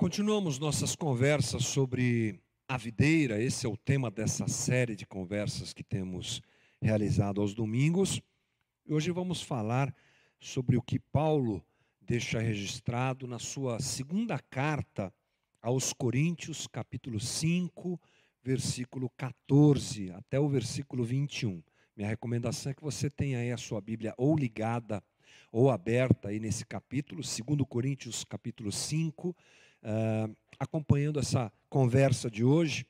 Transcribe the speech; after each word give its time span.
Continuamos 0.00 0.58
nossas 0.58 0.96
conversas 0.96 1.66
sobre 1.66 2.40
a 2.66 2.78
videira, 2.78 3.38
esse 3.38 3.66
é 3.66 3.68
o 3.68 3.76
tema 3.76 4.10
dessa 4.10 4.48
série 4.48 4.96
de 4.96 5.04
conversas 5.04 5.74
que 5.74 5.84
temos 5.84 6.40
realizado 6.80 7.38
aos 7.38 7.52
domingos. 7.52 8.18
E 8.86 8.94
hoje 8.94 9.10
vamos 9.10 9.42
falar 9.42 9.94
sobre 10.40 10.78
o 10.78 10.82
que 10.82 10.98
Paulo 10.98 11.62
deixa 12.00 12.40
registrado 12.40 13.26
na 13.26 13.38
sua 13.38 13.78
segunda 13.78 14.38
carta 14.38 15.12
aos 15.60 15.92
Coríntios, 15.92 16.66
capítulo 16.66 17.20
5, 17.20 18.00
versículo 18.42 19.10
14 19.18 20.12
até 20.12 20.40
o 20.40 20.48
versículo 20.48 21.04
21. 21.04 21.62
Minha 21.94 22.08
recomendação 22.08 22.72
é 22.72 22.74
que 22.74 22.82
você 22.82 23.10
tenha 23.10 23.40
aí 23.40 23.52
a 23.52 23.58
sua 23.58 23.82
Bíblia 23.82 24.14
ou 24.16 24.34
ligada 24.34 25.04
ou 25.52 25.68
aberta 25.68 26.28
aí 26.28 26.40
nesse 26.40 26.64
capítulo, 26.64 27.20
2 27.20 27.68
Coríntios 27.68 28.24
capítulo 28.24 28.72
5, 28.72 29.36
Uh, 29.82 30.36
acompanhando 30.58 31.18
essa 31.18 31.50
conversa 31.68 32.30
de 32.30 32.44
hoje, 32.44 32.86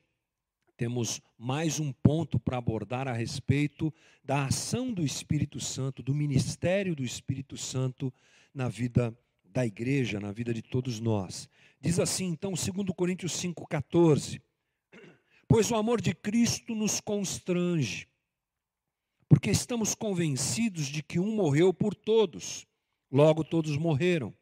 temos 0.75 1.21
mais 1.37 1.79
um 1.79 1.93
ponto 1.93 2.39
para 2.39 2.57
abordar 2.57 3.07
a 3.07 3.13
respeito 3.13 3.93
da 4.23 4.45
ação 4.45 4.91
do 4.91 5.05
Espírito 5.05 5.59
Santo, 5.59 6.01
do 6.01 6.13
ministério 6.13 6.95
do 6.95 7.03
Espírito 7.03 7.55
Santo 7.55 8.13
na 8.53 8.67
vida 8.67 9.15
da 9.45 9.65
igreja, 9.65 10.19
na 10.19 10.31
vida 10.31 10.53
de 10.53 10.61
todos 10.61 10.99
nós. 10.99 11.47
Diz 11.79 11.99
assim, 11.99 12.25
então, 12.25 12.53
2 12.53 12.67
Coríntios 12.95 13.33
5,14: 13.33 14.41
Pois 15.47 15.69
o 15.69 15.75
amor 15.75 16.01
de 16.01 16.13
Cristo 16.13 16.73
nos 16.73 16.99
constrange, 16.99 18.07
porque 19.29 19.51
estamos 19.51 19.93
convencidos 19.93 20.87
de 20.87 21.03
que 21.03 21.19
um 21.19 21.35
morreu 21.35 21.73
por 21.73 21.93
todos, 21.93 22.65
logo 23.11 23.43
todos 23.43 23.77
morreram. 23.77 24.33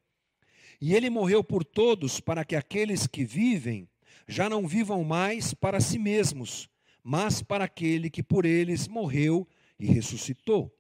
E 0.82 0.94
ele 0.94 1.10
morreu 1.10 1.44
por 1.44 1.64
todos 1.64 2.20
para 2.20 2.46
que 2.46 2.56
aqueles 2.56 3.06
que 3.06 3.26
vivem 3.26 3.88
já 4.28 4.50
não 4.50 4.68
vivam 4.68 5.04
mais 5.04 5.53
para 5.53 5.81
si 5.81 5.98
mesmos, 5.98 6.70
mas 7.03 7.42
para 7.42 7.66
aquele 7.66 8.09
que 8.09 8.23
por 8.23 8.45
eles 8.45 8.88
morreu 8.88 9.48
e 9.80 9.88
ressuscitou. 9.88 10.73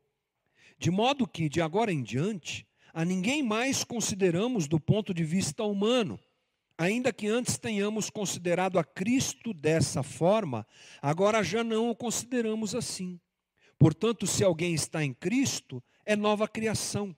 De 0.77 0.89
modo 0.89 1.27
que, 1.27 1.49
de 1.49 1.61
agora 1.61 1.91
em 1.91 2.01
diante, 2.01 2.65
a 2.93 3.03
ninguém 3.03 3.43
mais 3.43 3.83
consideramos 3.83 4.67
do 4.67 4.79
ponto 4.79 5.13
de 5.13 5.23
vista 5.23 5.63
humano. 5.63 6.19
Ainda 6.77 7.11
que 7.11 7.27
antes 7.27 7.57
tenhamos 7.57 8.09
considerado 8.09 8.79
a 8.79 8.83
Cristo 8.85 9.53
dessa 9.53 10.01
forma, 10.01 10.65
agora 11.01 11.43
já 11.43 11.61
não 11.63 11.89
o 11.89 11.95
consideramos 11.95 12.73
assim. 12.73 13.19
Portanto, 13.77 14.25
se 14.25 14.43
alguém 14.43 14.73
está 14.73 15.03
em 15.03 15.13
Cristo, 15.13 15.83
é 16.05 16.15
nova 16.15 16.47
criação. 16.47 17.15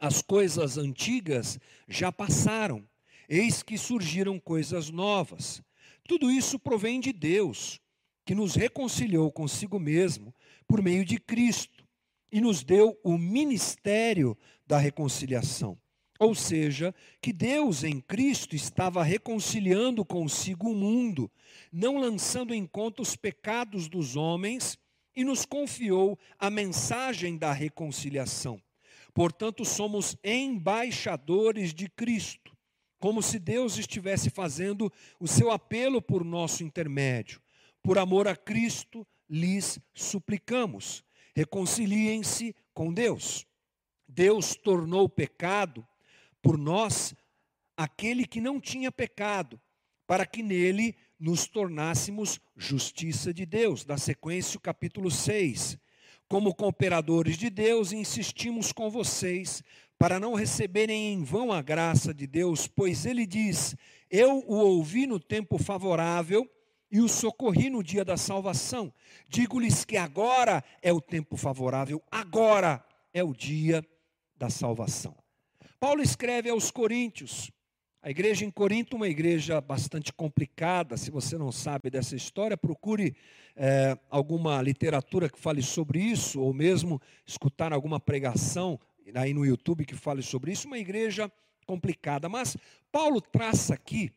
As 0.00 0.22
coisas 0.22 0.78
antigas 0.78 1.60
já 1.86 2.10
passaram, 2.10 2.88
eis 3.28 3.62
que 3.62 3.76
surgiram 3.76 4.40
coisas 4.40 4.88
novas. 4.88 5.62
Tudo 6.08 6.30
isso 6.30 6.58
provém 6.58 6.98
de 7.00 7.12
Deus, 7.12 7.78
que 8.24 8.34
nos 8.34 8.54
reconciliou 8.54 9.30
consigo 9.30 9.78
mesmo 9.78 10.34
por 10.66 10.80
meio 10.80 11.04
de 11.04 11.20
Cristo 11.20 11.86
e 12.32 12.40
nos 12.40 12.64
deu 12.64 12.98
o 13.04 13.18
ministério 13.18 14.34
da 14.66 14.78
reconciliação. 14.78 15.78
Ou 16.18 16.34
seja, 16.34 16.94
que 17.20 17.30
Deus 17.30 17.84
em 17.84 18.00
Cristo 18.00 18.56
estava 18.56 19.02
reconciliando 19.02 20.02
consigo 20.02 20.70
o 20.70 20.74
mundo, 20.74 21.30
não 21.70 21.98
lançando 21.98 22.54
em 22.54 22.66
conta 22.66 23.02
os 23.02 23.16
pecados 23.16 23.86
dos 23.86 24.16
homens, 24.16 24.78
e 25.14 25.24
nos 25.24 25.44
confiou 25.44 26.18
a 26.38 26.48
mensagem 26.48 27.36
da 27.36 27.52
reconciliação. 27.52 28.62
Portanto, 29.14 29.64
somos 29.64 30.16
embaixadores 30.22 31.74
de 31.74 31.88
Cristo, 31.88 32.56
como 32.98 33.22
se 33.22 33.38
Deus 33.38 33.78
estivesse 33.78 34.30
fazendo 34.30 34.92
o 35.18 35.26
seu 35.26 35.50
apelo 35.50 36.00
por 36.00 36.24
nosso 36.24 36.62
intermédio. 36.62 37.40
Por 37.82 37.98
amor 37.98 38.28
a 38.28 38.36
Cristo, 38.36 39.06
lhes 39.28 39.80
suplicamos: 39.94 41.02
reconciliem-se 41.34 42.54
com 42.74 42.92
Deus. 42.92 43.46
Deus 44.06 44.54
tornou 44.54 45.08
pecado 45.08 45.86
por 46.42 46.58
nós 46.58 47.14
aquele 47.76 48.26
que 48.26 48.40
não 48.40 48.60
tinha 48.60 48.92
pecado, 48.92 49.60
para 50.06 50.26
que 50.26 50.42
nele 50.42 50.96
nos 51.18 51.46
tornássemos 51.46 52.40
justiça 52.56 53.32
de 53.32 53.46
Deus. 53.46 53.84
Da 53.84 53.96
sequência, 53.96 54.58
o 54.58 54.60
capítulo 54.60 55.10
6. 55.10 55.78
Como 56.30 56.54
cooperadores 56.54 57.36
de 57.36 57.50
Deus, 57.50 57.90
insistimos 57.90 58.70
com 58.70 58.88
vocês 58.88 59.64
para 59.98 60.20
não 60.20 60.34
receberem 60.34 61.12
em 61.12 61.24
vão 61.24 61.50
a 61.50 61.60
graça 61.60 62.14
de 62.14 62.24
Deus, 62.24 62.68
pois 62.68 63.04
ele 63.04 63.26
diz: 63.26 63.74
Eu 64.08 64.44
o 64.46 64.54
ouvi 64.54 65.08
no 65.08 65.18
tempo 65.18 65.58
favorável 65.58 66.48
e 66.88 67.00
o 67.00 67.08
socorri 67.08 67.68
no 67.68 67.82
dia 67.82 68.04
da 68.04 68.16
salvação. 68.16 68.94
Digo-lhes 69.28 69.84
que 69.84 69.96
agora 69.96 70.62
é 70.80 70.92
o 70.92 71.00
tempo 71.00 71.36
favorável, 71.36 72.00
agora 72.08 72.80
é 73.12 73.24
o 73.24 73.34
dia 73.34 73.84
da 74.36 74.48
salvação. 74.48 75.16
Paulo 75.80 76.00
escreve 76.00 76.48
aos 76.48 76.70
Coríntios, 76.70 77.50
a 78.02 78.08
igreja 78.08 78.46
em 78.46 78.50
Corinto, 78.50 78.96
uma 78.96 79.08
igreja 79.08 79.60
bastante 79.60 80.10
complicada. 80.10 80.96
Se 80.96 81.10
você 81.10 81.36
não 81.36 81.52
sabe 81.52 81.90
dessa 81.90 82.16
história, 82.16 82.56
procure 82.56 83.14
é, 83.54 83.98
alguma 84.08 84.62
literatura 84.62 85.28
que 85.28 85.38
fale 85.38 85.62
sobre 85.62 86.00
isso, 86.00 86.40
ou 86.40 86.54
mesmo 86.54 87.00
escutar 87.26 87.74
alguma 87.74 88.00
pregação 88.00 88.80
aí 89.14 89.34
no 89.34 89.44
YouTube 89.44 89.84
que 89.84 89.94
fale 89.94 90.22
sobre 90.22 90.52
isso. 90.52 90.66
Uma 90.66 90.78
igreja 90.78 91.30
complicada. 91.66 92.26
Mas 92.26 92.56
Paulo 92.90 93.20
traça 93.20 93.74
aqui 93.74 94.10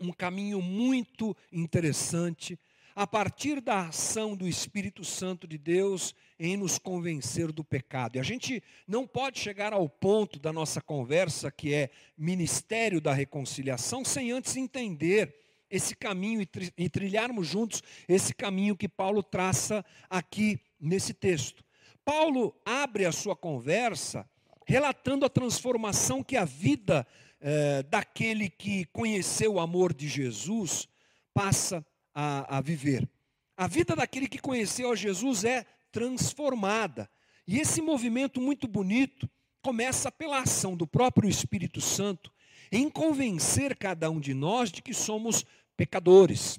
um 0.00 0.12
caminho 0.12 0.62
muito 0.62 1.36
interessante 1.52 2.58
a 2.94 3.06
partir 3.06 3.60
da 3.60 3.88
ação 3.88 4.36
do 4.36 4.48
Espírito 4.48 5.04
Santo 5.04 5.46
de 5.46 5.56
Deus 5.58 6.14
em 6.38 6.56
nos 6.56 6.78
convencer 6.78 7.52
do 7.52 7.62
pecado. 7.62 8.16
E 8.16 8.18
a 8.18 8.22
gente 8.22 8.62
não 8.86 9.06
pode 9.06 9.38
chegar 9.38 9.72
ao 9.72 9.88
ponto 9.88 10.38
da 10.38 10.52
nossa 10.52 10.80
conversa, 10.80 11.50
que 11.50 11.74
é 11.74 11.90
ministério 12.16 13.00
da 13.00 13.12
reconciliação, 13.12 14.04
sem 14.04 14.32
antes 14.32 14.56
entender 14.56 15.34
esse 15.70 15.94
caminho 15.94 16.46
e 16.76 16.88
trilharmos 16.88 17.46
juntos 17.46 17.82
esse 18.08 18.34
caminho 18.34 18.76
que 18.76 18.88
Paulo 18.88 19.22
traça 19.22 19.84
aqui 20.08 20.60
nesse 20.80 21.14
texto. 21.14 21.64
Paulo 22.04 22.54
abre 22.64 23.04
a 23.04 23.12
sua 23.12 23.36
conversa 23.36 24.28
relatando 24.66 25.24
a 25.24 25.28
transformação 25.28 26.22
que 26.22 26.36
a 26.36 26.44
vida 26.44 27.06
eh, 27.40 27.82
daquele 27.84 28.48
que 28.48 28.84
conheceu 28.86 29.54
o 29.54 29.60
amor 29.60 29.92
de 29.92 30.08
Jesus 30.08 30.88
passa 31.32 31.84
a, 32.14 32.58
a 32.58 32.60
viver. 32.60 33.08
A 33.56 33.66
vida 33.66 33.94
daquele 33.94 34.26
que 34.26 34.38
conheceu 34.38 34.90
a 34.90 34.96
Jesus 34.96 35.44
é 35.44 35.66
transformada. 35.92 37.10
E 37.46 37.58
esse 37.58 37.82
movimento 37.82 38.40
muito 38.40 38.66
bonito 38.66 39.28
começa 39.62 40.10
pela 40.10 40.40
ação 40.40 40.76
do 40.76 40.86
próprio 40.86 41.28
Espírito 41.28 41.80
Santo 41.80 42.32
em 42.72 42.88
convencer 42.88 43.76
cada 43.76 44.10
um 44.10 44.20
de 44.20 44.32
nós 44.32 44.70
de 44.70 44.80
que 44.80 44.94
somos 44.94 45.44
pecadores. 45.76 46.58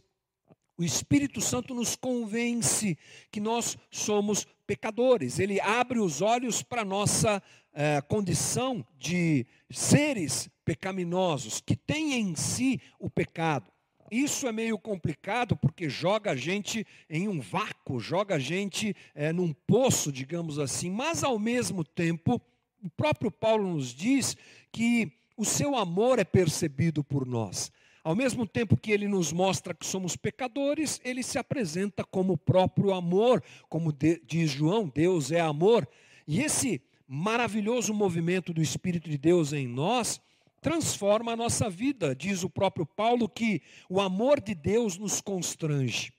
O 0.77 0.83
Espírito 0.83 1.39
Santo 1.41 1.73
nos 1.73 1.95
convence 1.95 2.97
que 3.31 3.39
nós 3.39 3.77
somos 3.89 4.47
pecadores. 4.65 5.39
Ele 5.39 5.61
abre 5.61 5.99
os 5.99 6.21
olhos 6.21 6.63
para 6.63 6.81
a 6.81 6.85
nossa 6.85 7.41
eh, 7.73 8.01
condição 8.01 8.85
de 8.97 9.45
seres 9.69 10.49
pecaminosos, 10.65 11.61
que 11.61 11.75
têm 11.75 12.13
em 12.13 12.35
si 12.35 12.81
o 12.99 13.09
pecado. 13.09 13.71
Isso 14.11 14.45
é 14.45 14.51
meio 14.51 14.77
complicado 14.77 15.55
porque 15.55 15.87
joga 15.87 16.31
a 16.31 16.35
gente 16.35 16.85
em 17.09 17.29
um 17.29 17.39
vácuo, 17.39 17.97
joga 17.97 18.35
a 18.35 18.39
gente 18.39 18.93
é, 19.15 19.31
num 19.31 19.53
poço, 19.53 20.11
digamos 20.11 20.59
assim, 20.59 20.91
mas 20.91 21.23
ao 21.23 21.39
mesmo 21.39 21.81
tempo, 21.81 22.41
o 22.83 22.89
próprio 22.89 23.31
Paulo 23.31 23.73
nos 23.73 23.95
diz 23.95 24.35
que 24.69 25.13
o 25.37 25.45
seu 25.45 25.77
amor 25.77 26.19
é 26.19 26.25
percebido 26.25 27.05
por 27.05 27.25
nós. 27.25 27.71
Ao 28.03 28.13
mesmo 28.13 28.45
tempo 28.45 28.75
que 28.75 28.91
ele 28.91 29.07
nos 29.07 29.31
mostra 29.31 29.73
que 29.73 29.85
somos 29.85 30.17
pecadores, 30.17 30.99
ele 31.05 31.23
se 31.23 31.37
apresenta 31.37 32.03
como 32.03 32.33
o 32.33 32.37
próprio 32.37 32.91
amor, 32.91 33.41
como 33.69 33.93
diz 33.93 34.51
João, 34.51 34.91
Deus 34.93 35.31
é 35.31 35.39
amor. 35.39 35.87
E 36.27 36.41
esse 36.41 36.81
maravilhoso 37.07 37.93
movimento 37.93 38.53
do 38.53 38.61
Espírito 38.61 39.09
de 39.09 39.17
Deus 39.17 39.53
em 39.53 39.67
nós 39.67 40.19
transforma 40.61 41.33
a 41.33 41.35
nossa 41.35 41.69
vida. 41.69 42.15
Diz 42.15 42.43
o 42.43 42.49
próprio 42.49 42.85
Paulo 42.85 43.27
que 43.27 43.61
o 43.89 43.99
amor 43.99 44.39
de 44.39 44.55
Deus 44.55 44.97
nos 44.97 45.19
constrange. 45.19 46.13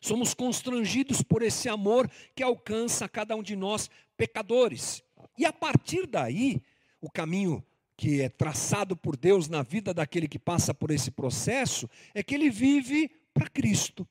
Somos 0.00 0.32
constrangidos 0.32 1.20
por 1.20 1.42
esse 1.42 1.68
amor 1.68 2.08
que 2.34 2.42
alcança 2.42 3.08
cada 3.08 3.34
um 3.34 3.42
de 3.42 3.56
nós 3.56 3.90
pecadores. 4.16 5.02
E 5.36 5.44
a 5.44 5.52
partir 5.52 6.06
daí, 6.06 6.62
o 7.00 7.10
caminho 7.10 7.64
que 7.96 8.20
é 8.20 8.28
traçado 8.28 8.96
por 8.96 9.16
Deus 9.16 9.48
na 9.48 9.62
vida 9.62 9.92
daquele 9.92 10.28
que 10.28 10.38
passa 10.38 10.72
por 10.72 10.90
esse 10.90 11.10
processo 11.10 11.88
é 12.14 12.22
que 12.22 12.34
ele 12.34 12.50
vive 12.50 13.10
para 13.34 13.48
Cristo. 13.48 14.06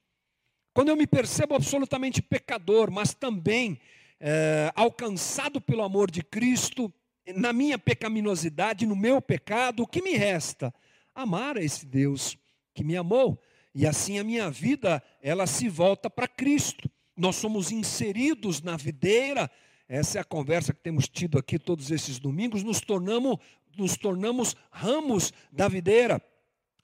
Quando 0.73 0.89
eu 0.89 0.97
me 0.97 1.07
percebo 1.07 1.55
absolutamente 1.55 2.21
pecador, 2.21 2.91
mas 2.91 3.13
também 3.13 3.79
é, 4.19 4.71
alcançado 4.75 5.61
pelo 5.61 5.83
amor 5.83 6.11
de 6.11 6.21
Cristo, 6.21 6.91
na 7.33 7.51
minha 7.53 7.77
pecaminosidade, 7.77 8.85
no 8.85 8.95
meu 8.95 9.21
pecado, 9.21 9.83
o 9.83 9.87
que 9.87 10.01
me 10.01 10.15
resta? 10.15 10.73
amar 11.15 11.57
a 11.57 11.63
esse 11.63 11.85
Deus 11.85 12.37
que 12.73 12.83
me 12.83 12.97
amou. 12.97 13.41
E 13.73 13.87
assim 13.87 14.19
a 14.19 14.23
minha 14.23 14.51
vida, 14.51 15.01
ela 15.21 15.47
se 15.47 15.69
volta 15.69 16.09
para 16.09 16.27
Cristo. 16.27 16.89
Nós 17.15 17.37
somos 17.37 17.71
inseridos 17.71 18.61
na 18.61 18.75
videira. 18.75 19.49
Essa 19.87 20.17
é 20.17 20.21
a 20.21 20.25
conversa 20.25 20.73
que 20.73 20.81
temos 20.81 21.07
tido 21.07 21.39
aqui 21.39 21.57
todos 21.57 21.89
esses 21.89 22.19
domingos. 22.19 22.63
Nos 22.63 22.81
tornamos, 22.81 23.37
nos 23.77 23.95
tornamos 23.95 24.55
ramos 24.69 25.33
da 25.51 25.67
videira. 25.67 26.21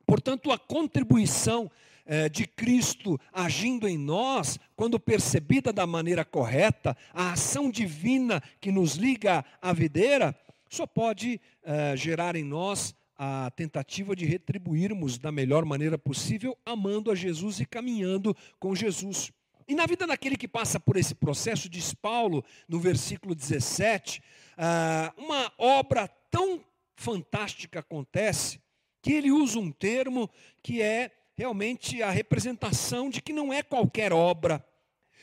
Portanto, 0.06 0.52
a 0.52 0.58
contribuição 0.58 1.70
eh, 2.12 2.28
de 2.28 2.46
Cristo 2.46 3.18
agindo 3.32 3.88
em 3.88 3.98
nós, 3.98 4.60
quando 4.76 5.00
percebida 5.00 5.72
da 5.72 5.88
maneira 5.88 6.26
correta, 6.26 6.94
a 7.14 7.32
ação 7.32 7.72
divina 7.72 8.44
que 8.60 8.70
nos 8.70 8.96
liga 8.96 9.46
à 9.62 9.72
videira, 9.72 10.36
só 10.70 10.86
pode 10.86 11.40
eh, 11.64 11.96
gerar 11.96 12.36
em 12.36 12.44
nós 12.44 12.94
a 13.18 13.50
tentativa 13.52 14.14
de 14.14 14.26
retribuirmos 14.26 15.18
da 15.18 15.32
melhor 15.32 15.64
maneira 15.64 15.98
possível, 15.98 16.58
amando 16.66 17.10
a 17.10 17.16
Jesus 17.16 17.62
e 17.62 17.66
caminhando 17.66 18.36
com 18.60 18.76
Jesus. 18.76 19.32
E 19.66 19.74
na 19.74 19.86
vida 19.86 20.06
daquele 20.06 20.36
que 20.36 20.50
passa 20.50 20.82
por 20.82 20.98
esse 20.98 21.16
processo, 21.16 21.70
diz 21.70 21.94
Paulo, 21.94 22.44
no 22.68 22.78
versículo 22.78 23.34
17, 23.34 24.22
ah, 24.58 25.14
uma 25.18 25.50
obra 25.58 26.10
tão 26.30 26.62
fantástica 26.94 27.80
acontece, 27.80 28.60
que 29.02 29.14
ele 29.14 29.32
usa 29.32 29.60
um 29.60 29.72
termo 29.72 30.30
que 30.62 30.82
é 30.82 31.10
realmente 31.42 32.04
a 32.04 32.12
representação 32.12 33.10
de 33.10 33.20
que 33.20 33.34
não 33.34 33.52
é 33.52 33.64
qualquer 33.64 34.14
obra, 34.14 34.64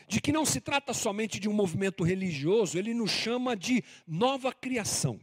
de 0.09 0.20
que 0.20 0.32
não 0.32 0.44
se 0.44 0.61
trata 0.61 0.93
somente 0.93 1.38
de 1.38 1.49
um 1.49 1.53
movimento 1.53 2.03
religioso, 2.03 2.76
ele 2.76 2.93
nos 2.93 3.12
chama 3.12 3.56
de 3.56 3.85
nova 4.05 4.53
criação. 4.53 5.20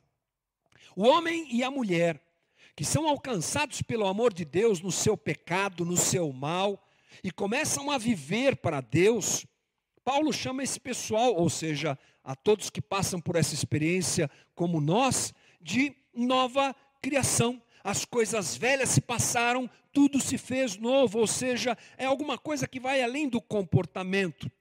O 0.96 1.04
homem 1.04 1.54
e 1.54 1.66
a 1.66 1.70
mulher 1.70 2.22
que 2.78 2.86
são 2.86 3.10
alcançados 3.10 3.82
pelo 3.82 4.08
amor 4.08 4.34
de 4.34 4.46
Deus 4.46 4.80
no 4.80 4.90
seu 4.90 5.18
pecado, 5.18 5.84
no 5.84 5.98
seu 5.98 6.32
mal, 6.32 6.82
e 7.22 7.30
começam 7.30 7.92
a 7.92 7.98
viver 7.98 8.56
para 8.56 8.80
Deus, 8.80 9.46
Paulo 10.02 10.32
chama 10.32 10.64
esse 10.64 10.80
pessoal, 10.80 11.36
ou 11.36 11.50
seja, 11.50 12.00
a 12.24 12.38
todos 12.38 12.70
que 12.70 12.82
passam 12.82 13.20
por 13.20 13.36
essa 13.36 13.54
experiência 13.54 14.32
como 14.54 14.80
nós, 14.80 15.34
de 15.60 15.94
nova 16.14 16.74
criação. 17.02 17.62
As 17.86 18.04
coisas 18.04 18.58
velhas 18.58 18.90
se 18.90 19.00
passaram, 19.00 19.70
tudo 19.94 20.20
se 20.20 20.40
fez 20.40 20.76
novo, 20.76 21.20
ou 21.20 21.28
seja, 21.28 21.78
é 22.00 22.06
alguma 22.06 22.36
coisa 22.36 22.68
que 22.68 22.80
vai 22.80 23.04
além 23.04 23.30
do 23.30 23.40
comportamento. 23.40 24.52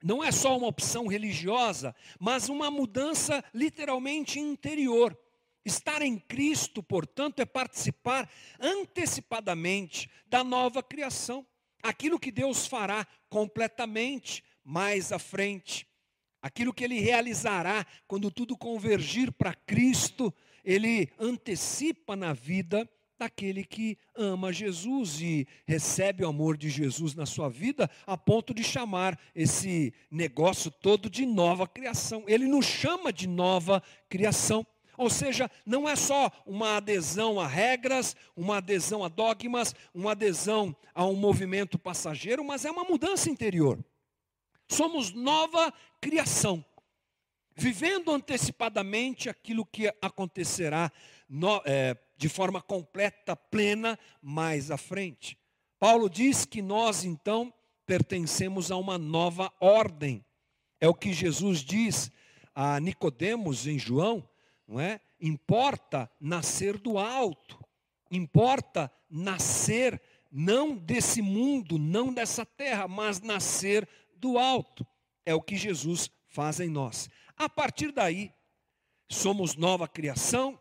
Não 0.00 0.22
é 0.22 0.30
só 0.30 0.56
uma 0.56 0.68
opção 0.68 1.08
religiosa, 1.08 1.92
mas 2.16 2.48
uma 2.48 2.70
mudança 2.70 3.44
literalmente 3.52 4.38
interior. 4.38 5.18
Estar 5.64 6.00
em 6.00 6.16
Cristo, 6.16 6.80
portanto, 6.80 7.40
é 7.40 7.44
participar 7.44 8.30
antecipadamente 8.60 10.08
da 10.28 10.44
nova 10.44 10.80
criação. 10.80 11.44
Aquilo 11.82 12.20
que 12.20 12.30
Deus 12.30 12.68
fará 12.68 13.04
completamente 13.28 14.44
mais 14.62 15.10
à 15.10 15.18
frente. 15.18 15.88
Aquilo 16.40 16.72
que 16.72 16.84
Ele 16.84 17.00
realizará 17.00 17.84
quando 18.06 18.30
tudo 18.30 18.56
convergir 18.56 19.32
para 19.32 19.54
Cristo, 19.54 20.32
Ele 20.64 21.10
antecipa 21.18 22.16
na 22.16 22.32
vida 22.32 22.88
daquele 23.20 23.62
que 23.64 23.98
ama 24.16 24.50
Jesus 24.50 25.20
e 25.20 25.46
recebe 25.66 26.24
o 26.24 26.28
amor 26.28 26.56
de 26.56 26.70
Jesus 26.70 27.14
na 27.14 27.26
sua 27.26 27.50
vida, 27.50 27.88
a 28.06 28.16
ponto 28.16 28.54
de 28.54 28.64
chamar 28.64 29.20
esse 29.34 29.92
negócio 30.10 30.70
todo 30.70 31.10
de 31.10 31.26
nova 31.26 31.68
criação. 31.68 32.24
Ele 32.26 32.46
nos 32.46 32.64
chama 32.64 33.12
de 33.12 33.28
nova 33.28 33.82
criação. 34.08 34.66
Ou 34.96 35.10
seja, 35.10 35.50
não 35.66 35.88
é 35.88 35.96
só 35.96 36.30
uma 36.46 36.76
adesão 36.76 37.38
a 37.38 37.46
regras, 37.46 38.16
uma 38.34 38.56
adesão 38.56 39.04
a 39.04 39.08
dogmas, 39.08 39.74
uma 39.94 40.12
adesão 40.12 40.74
a 40.94 41.04
um 41.04 41.14
movimento 41.14 41.78
passageiro, 41.78 42.42
mas 42.42 42.64
é 42.64 42.70
uma 42.70 42.84
mudança 42.84 43.30
interior. 43.30 43.78
Somos 44.68 45.12
nova 45.12 45.72
criação, 46.00 46.64
vivendo 47.60 48.10
antecipadamente 48.10 49.28
aquilo 49.28 49.66
que 49.66 49.92
acontecerá 50.00 50.90
no, 51.28 51.60
é, 51.66 51.94
de 52.16 52.26
forma 52.26 52.62
completa, 52.62 53.36
plena, 53.36 53.98
mais 54.22 54.70
à 54.70 54.78
frente. 54.78 55.38
Paulo 55.78 56.08
diz 56.08 56.46
que 56.46 56.62
nós 56.62 57.04
então 57.04 57.52
pertencemos 57.84 58.70
a 58.70 58.76
uma 58.76 58.96
nova 58.96 59.52
ordem. 59.60 60.24
É 60.80 60.88
o 60.88 60.94
que 60.94 61.12
Jesus 61.12 61.60
diz 61.60 62.10
a 62.54 62.80
Nicodemos 62.80 63.66
em 63.66 63.78
João, 63.78 64.26
não 64.66 64.80
é? 64.80 64.98
Importa 65.20 66.10
nascer 66.18 66.78
do 66.78 66.96
alto, 66.96 67.62
importa 68.10 68.90
nascer 69.10 70.00
não 70.32 70.74
desse 70.74 71.20
mundo, 71.20 71.76
não 71.76 72.10
dessa 72.14 72.46
terra, 72.46 72.88
mas 72.88 73.20
nascer 73.20 73.86
do 74.16 74.38
alto. 74.38 74.86
É 75.26 75.34
o 75.34 75.42
que 75.42 75.56
Jesus 75.56 76.10
faz 76.26 76.58
em 76.60 76.70
nós. 76.70 77.10
A 77.40 77.48
partir 77.48 77.90
daí, 77.90 78.30
somos 79.08 79.56
nova 79.56 79.88
criação, 79.88 80.60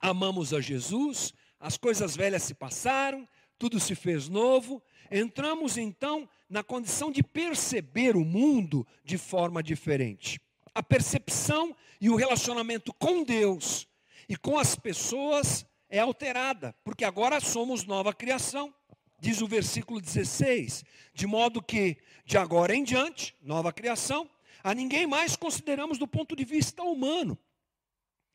amamos 0.00 0.52
a 0.52 0.60
Jesus, 0.60 1.32
as 1.60 1.76
coisas 1.76 2.16
velhas 2.16 2.42
se 2.42 2.54
passaram, 2.54 3.28
tudo 3.56 3.78
se 3.78 3.94
fez 3.94 4.28
novo, 4.28 4.82
entramos 5.10 5.78
então 5.78 6.28
na 6.50 6.64
condição 6.64 7.12
de 7.12 7.22
perceber 7.22 8.16
o 8.16 8.24
mundo 8.24 8.84
de 9.04 9.16
forma 9.16 9.62
diferente 9.62 10.40
a 10.74 10.82
percepção 10.82 11.76
e 12.00 12.08
o 12.08 12.16
relacionamento 12.16 12.92
com 12.94 13.22
Deus 13.22 13.86
e 14.28 14.36
com 14.36 14.58
as 14.58 14.74
pessoas 14.74 15.66
é 15.88 15.98
alterada, 15.98 16.74
porque 16.82 17.04
agora 17.04 17.40
somos 17.40 17.84
nova 17.84 18.14
criação. 18.14 18.72
Diz 19.20 19.40
o 19.42 19.46
versículo 19.46 20.00
16: 20.00 20.84
de 21.14 21.26
modo 21.26 21.62
que, 21.62 21.98
de 22.24 22.38
agora 22.38 22.74
em 22.74 22.82
diante, 22.82 23.36
nova 23.42 23.72
criação, 23.72 24.28
a 24.62 24.74
ninguém 24.74 25.06
mais 25.06 25.36
consideramos 25.36 25.98
do 25.98 26.06
ponto 26.06 26.36
de 26.36 26.44
vista 26.44 26.82
humano. 26.82 27.38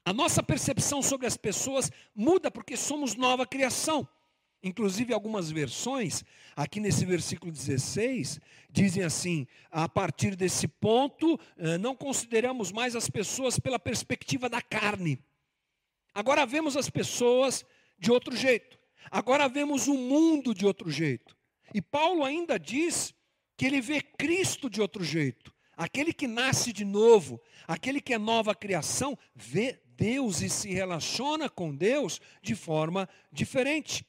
A 0.05 0.13
nossa 0.13 0.41
percepção 0.41 1.01
sobre 1.01 1.27
as 1.27 1.35
pessoas 1.35 1.91
muda 2.15 2.49
porque 2.49 2.77
somos 2.77 3.15
nova 3.15 3.45
criação. 3.45 4.07
Inclusive, 4.63 5.13
algumas 5.13 5.51
versões, 5.51 6.23
aqui 6.55 6.79
nesse 6.79 7.05
versículo 7.05 7.51
16, 7.51 8.39
dizem 8.69 9.03
assim: 9.03 9.45
a 9.69 9.87
partir 9.87 10.35
desse 10.35 10.67
ponto, 10.67 11.39
eh, 11.57 11.77
não 11.77 11.95
consideramos 11.95 12.71
mais 12.71 12.95
as 12.95 13.09
pessoas 13.09 13.59
pela 13.59 13.77
perspectiva 13.77 14.49
da 14.49 14.61
carne. 14.61 15.19
Agora 16.13 16.45
vemos 16.45 16.75
as 16.75 16.89
pessoas 16.89 17.63
de 17.99 18.11
outro 18.11 18.35
jeito. 18.35 18.77
Agora 19.11 19.47
vemos 19.47 19.87
o 19.87 19.93
mundo 19.93 20.53
de 20.53 20.65
outro 20.65 20.89
jeito. 20.89 21.37
E 21.73 21.81
Paulo 21.81 22.23
ainda 22.23 22.57
diz 22.57 23.13
que 23.55 23.65
ele 23.65 23.81
vê 23.81 24.01
Cristo 24.01 24.69
de 24.69 24.81
outro 24.81 25.03
jeito. 25.03 25.53
Aquele 25.77 26.11
que 26.11 26.25
nasce 26.25 26.73
de 26.73 26.83
novo, 26.83 27.39
aquele 27.67 28.01
que 28.01 28.11
é 28.11 28.17
nova 28.17 28.55
criação, 28.55 29.15
vê 29.35 29.79
Deus 29.95 30.41
e 30.41 30.49
se 30.49 30.73
relaciona 30.73 31.47
com 31.47 31.73
Deus 31.73 32.19
de 32.41 32.55
forma 32.55 33.07
diferente. 33.31 34.03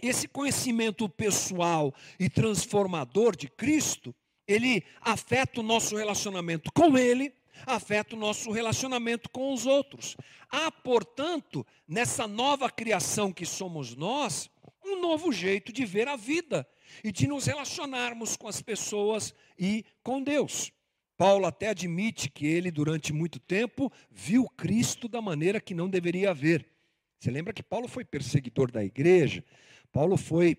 Esse 0.00 0.26
conhecimento 0.26 1.06
pessoal 1.10 1.94
e 2.18 2.30
transformador 2.30 3.36
de 3.36 3.46
Cristo, 3.46 4.14
ele 4.48 4.82
afeta 5.02 5.60
o 5.60 5.62
nosso 5.62 5.96
relacionamento 5.96 6.72
com 6.72 6.96
Ele, 6.96 7.32
afeta 7.66 8.16
o 8.16 8.18
nosso 8.18 8.50
relacionamento 8.50 9.30
com 9.30 9.52
os 9.52 9.66
outros. 9.66 10.16
Há, 10.50 10.72
portanto, 10.72 11.64
nessa 11.86 12.26
nova 12.26 12.70
criação 12.70 13.32
que 13.32 13.46
somos 13.46 13.94
nós, 13.94 14.50
um 14.84 15.00
novo 15.00 15.30
jeito 15.30 15.72
de 15.72 15.84
ver 15.84 16.08
a 16.08 16.16
vida 16.16 16.66
e 17.04 17.12
de 17.12 17.26
nos 17.26 17.46
relacionarmos 17.46 18.36
com 18.36 18.48
as 18.48 18.60
pessoas 18.60 19.34
e 19.58 19.84
com 20.02 20.22
Deus. 20.22 20.72
Paulo 21.22 21.46
até 21.46 21.68
admite 21.68 22.28
que 22.28 22.44
ele, 22.44 22.68
durante 22.68 23.12
muito 23.12 23.38
tempo, 23.38 23.92
viu 24.10 24.44
Cristo 24.56 25.06
da 25.06 25.22
maneira 25.22 25.60
que 25.60 25.72
não 25.72 25.88
deveria 25.88 26.34
ver. 26.34 26.66
Você 27.16 27.30
lembra 27.30 27.52
que 27.52 27.62
Paulo 27.62 27.86
foi 27.86 28.04
perseguidor 28.04 28.72
da 28.72 28.82
igreja, 28.82 29.44
Paulo 29.92 30.16
foi 30.16 30.58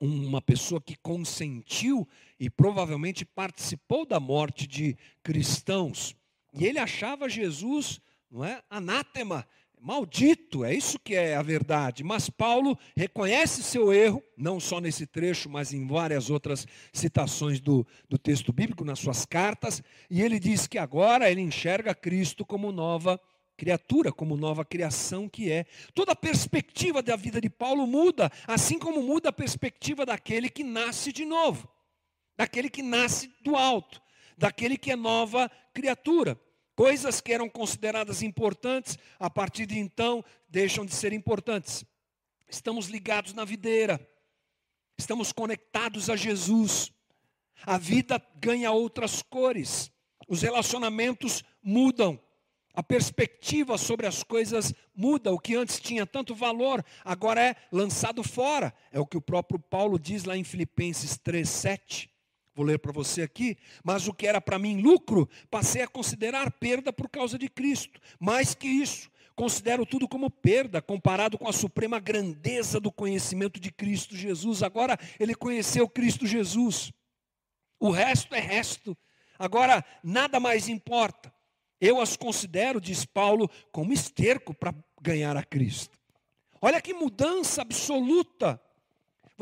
uma 0.00 0.40
pessoa 0.40 0.80
que 0.80 0.96
consentiu 0.96 2.08
e 2.40 2.48
provavelmente 2.48 3.26
participou 3.26 4.06
da 4.06 4.18
morte 4.18 4.66
de 4.66 4.96
cristãos. 5.22 6.16
E 6.54 6.64
ele 6.64 6.78
achava 6.78 7.28
Jesus, 7.28 8.00
não 8.30 8.42
é, 8.42 8.62
anátema, 8.70 9.46
maldito, 9.82 10.64
é 10.64 10.72
isso 10.72 10.98
que 10.98 11.14
é 11.14 11.34
a 11.34 11.42
verdade. 11.42 12.04
Mas 12.04 12.30
Paulo 12.30 12.78
reconhece 12.96 13.64
seu 13.64 13.92
erro, 13.92 14.22
não 14.36 14.60
só 14.60 14.80
nesse 14.80 15.06
trecho, 15.06 15.50
mas 15.50 15.72
em 15.72 15.86
várias 15.86 16.30
outras 16.30 16.66
citações 16.92 17.60
do, 17.60 17.84
do 18.08 18.16
texto 18.16 18.52
bíblico, 18.52 18.84
nas 18.84 19.00
suas 19.00 19.26
cartas, 19.26 19.82
e 20.08 20.22
ele 20.22 20.38
diz 20.38 20.68
que 20.68 20.78
agora 20.78 21.28
ele 21.28 21.40
enxerga 21.40 21.94
Cristo 21.94 22.46
como 22.46 22.70
nova 22.70 23.20
criatura, 23.56 24.12
como 24.12 24.36
nova 24.36 24.64
criação 24.64 25.28
que 25.28 25.50
é. 25.50 25.66
Toda 25.94 26.12
a 26.12 26.16
perspectiva 26.16 27.02
da 27.02 27.16
vida 27.16 27.40
de 27.40 27.50
Paulo 27.50 27.84
muda, 27.86 28.30
assim 28.46 28.78
como 28.78 29.02
muda 29.02 29.30
a 29.30 29.32
perspectiva 29.32 30.06
daquele 30.06 30.48
que 30.48 30.62
nasce 30.62 31.12
de 31.12 31.24
novo, 31.24 31.68
daquele 32.36 32.70
que 32.70 32.82
nasce 32.82 33.32
do 33.42 33.56
alto, 33.56 34.00
daquele 34.38 34.76
que 34.76 34.92
é 34.92 34.96
nova 34.96 35.50
criatura. 35.74 36.40
Coisas 36.82 37.20
que 37.20 37.32
eram 37.32 37.48
consideradas 37.48 38.22
importantes, 38.22 38.98
a 39.16 39.30
partir 39.30 39.66
de 39.66 39.78
então 39.78 40.24
deixam 40.48 40.84
de 40.84 40.92
ser 40.92 41.12
importantes. 41.12 41.84
estamos 42.50 42.88
ligados 42.88 43.32
na 43.34 43.44
videira, 43.44 44.04
estamos 44.98 45.30
conectados 45.30 46.10
a 46.10 46.16
Jesus. 46.16 46.90
A 47.64 47.78
vida 47.78 48.20
ganha 48.34 48.72
outras 48.72 49.22
cores, 49.22 49.92
os 50.26 50.42
relacionamentos 50.42 51.44
mudam, 51.62 52.20
a 52.74 52.82
perspectiva 52.82 53.78
sobre 53.78 54.08
as 54.08 54.24
coisas 54.24 54.74
muda. 54.92 55.32
O 55.32 55.38
que 55.38 55.54
antes 55.54 55.78
tinha 55.78 56.04
tanto 56.04 56.34
valor, 56.34 56.84
agora 57.04 57.40
é 57.40 57.54
lançado 57.70 58.24
fora. 58.24 58.74
É 58.90 58.98
o 58.98 59.06
que 59.06 59.16
o 59.16 59.22
próprio 59.22 59.60
Paulo 59.60 60.00
diz 60.00 60.24
lá 60.24 60.36
em 60.36 60.42
Filipenses 60.42 61.16
3:7. 61.16 62.11
Vou 62.54 62.64
ler 62.64 62.78
para 62.78 62.92
você 62.92 63.22
aqui. 63.22 63.56
Mas 63.82 64.06
o 64.06 64.12
que 64.12 64.26
era 64.26 64.40
para 64.40 64.58
mim 64.58 64.80
lucro, 64.80 65.28
passei 65.50 65.82
a 65.82 65.88
considerar 65.88 66.50
perda 66.52 66.92
por 66.92 67.08
causa 67.08 67.38
de 67.38 67.48
Cristo. 67.48 68.00
Mais 68.20 68.54
que 68.54 68.68
isso, 68.68 69.10
considero 69.34 69.86
tudo 69.86 70.06
como 70.06 70.30
perda 70.30 70.82
comparado 70.82 71.38
com 71.38 71.48
a 71.48 71.52
suprema 71.52 71.98
grandeza 71.98 72.78
do 72.78 72.92
conhecimento 72.92 73.58
de 73.58 73.72
Cristo 73.72 74.16
Jesus. 74.16 74.62
Agora 74.62 74.98
ele 75.18 75.34
conheceu 75.34 75.88
Cristo 75.88 76.26
Jesus. 76.26 76.92
O 77.80 77.90
resto 77.90 78.34
é 78.34 78.40
resto. 78.40 78.96
Agora 79.38 79.84
nada 80.02 80.38
mais 80.38 80.68
importa. 80.68 81.32
Eu 81.80 82.00
as 82.00 82.16
considero, 82.16 82.80
diz 82.80 83.04
Paulo, 83.04 83.50
como 83.72 83.92
esterco 83.92 84.54
para 84.54 84.72
ganhar 85.00 85.36
a 85.36 85.42
Cristo. 85.42 85.98
Olha 86.60 86.80
que 86.80 86.94
mudança 86.94 87.60
absoluta 87.60 88.60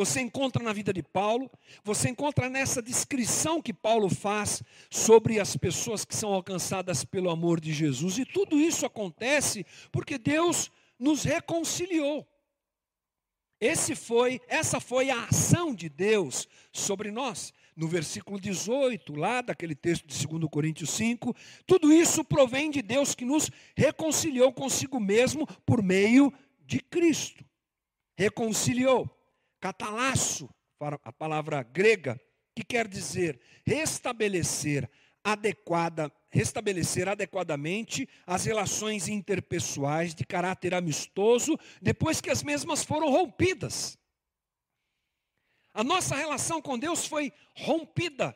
você 0.00 0.23
encontra 0.23 0.64
na 0.64 0.73
vida 0.73 0.95
de 0.95 1.02
Paulo, 1.02 1.50
você 1.85 2.09
encontra 2.09 2.49
nessa 2.49 2.80
descrição 2.80 3.61
que 3.61 3.71
Paulo 3.71 4.09
faz 4.09 4.62
sobre 4.88 5.38
as 5.38 5.59
pessoas 5.59 6.07
que 6.07 6.16
são 6.16 6.33
alcançadas 6.33 7.04
pelo 7.04 7.28
amor 7.28 7.61
de 7.61 7.71
Jesus. 7.71 8.16
E 8.16 8.25
tudo 8.25 8.59
isso 8.59 8.87
acontece 8.87 9.66
porque 9.92 10.16
Deus 10.16 10.71
nos 10.99 11.23
reconciliou. 11.23 12.26
Esse 13.61 13.95
foi, 13.95 14.40
essa 14.49 14.80
foi 14.80 15.11
a 15.11 15.25
ação 15.25 15.75
de 15.75 15.90
Deus 15.90 16.49
sobre 16.73 17.11
nós. 17.11 17.52
No 17.76 17.87
versículo 17.87 18.40
18, 18.40 19.14
lá 19.14 19.42
daquele 19.42 19.75
texto 19.75 20.07
de 20.07 20.26
2 20.26 20.49
Coríntios 20.50 20.88
5, 20.92 21.37
tudo 21.66 21.92
isso 21.92 22.25
provém 22.25 22.71
de 22.71 22.80
Deus 22.80 23.14
que 23.14 23.26
nos 23.26 23.50
reconciliou 23.76 24.50
consigo 24.50 24.99
mesmo 24.99 25.47
por 25.66 25.83
meio 25.83 26.33
de 26.64 26.80
Cristo. 26.80 27.45
Reconciliou 28.16 29.20
catalasso, 29.61 30.49
a 31.05 31.12
palavra 31.12 31.62
grega, 31.62 32.21
que 32.57 32.64
quer 32.64 32.88
dizer 32.88 33.40
restabelecer 33.64 34.90
adequada, 35.23 36.11
restabelecer 36.31 37.09
adequadamente 37.09 38.09
as 38.26 38.45
relações 38.45 39.09
interpessoais 39.09 40.14
de 40.14 40.25
caráter 40.25 40.75
amistoso 40.75 41.59
depois 41.81 42.21
que 42.21 42.31
as 42.31 42.43
mesmas 42.43 42.83
foram 42.83 43.11
rompidas. 43.11 43.99
A 45.73 45.85
nossa 45.85 46.17
relação 46.17 46.61
com 46.61 46.79
Deus 46.79 47.07
foi 47.07 47.33
rompida. 47.57 48.35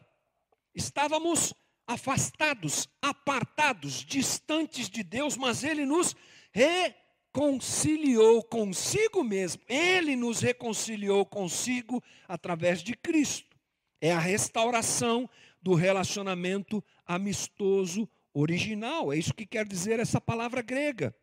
Estávamos 0.74 1.54
afastados, 1.86 2.88
apartados, 3.02 4.04
distantes 4.04 4.88
de 4.88 5.02
Deus, 5.02 5.36
mas 5.36 5.64
ele 5.64 5.84
nos 5.84 6.14
re 6.52 6.94
reconciliou 7.34 8.44
consigo 8.44 9.24
mesmo. 9.24 9.60
Ele 9.68 10.14
nos 10.14 10.40
reconciliou 10.40 11.26
consigo 11.26 12.02
através 12.28 12.80
de 12.80 12.94
Cristo. 12.94 13.56
É 14.00 14.12
a 14.12 14.20
restauração 14.20 15.28
do 15.60 15.74
relacionamento 15.74 16.82
amistoso 17.04 18.08
original. 18.32 19.12
É 19.12 19.18
isso 19.18 19.34
que 19.34 19.46
quer 19.46 19.66
dizer 19.66 19.98
essa 19.98 20.20
palavra 20.20 20.62
grega. 20.62 21.14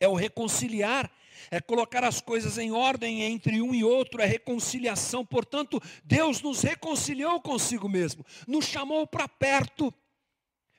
É 0.00 0.08
o 0.08 0.14
reconciliar, 0.14 1.12
é 1.50 1.60
colocar 1.60 2.02
as 2.04 2.20
coisas 2.20 2.56
em 2.56 2.72
ordem 2.72 3.22
entre 3.22 3.60
um 3.60 3.74
e 3.74 3.84
outro, 3.84 4.22
é 4.22 4.26
reconciliação. 4.26 5.26
Portanto, 5.26 5.80
Deus 6.02 6.40
nos 6.40 6.62
reconciliou 6.62 7.40
consigo 7.40 7.88
mesmo, 7.88 8.24
nos 8.48 8.64
chamou 8.64 9.06
para 9.06 9.28
perto, 9.28 9.92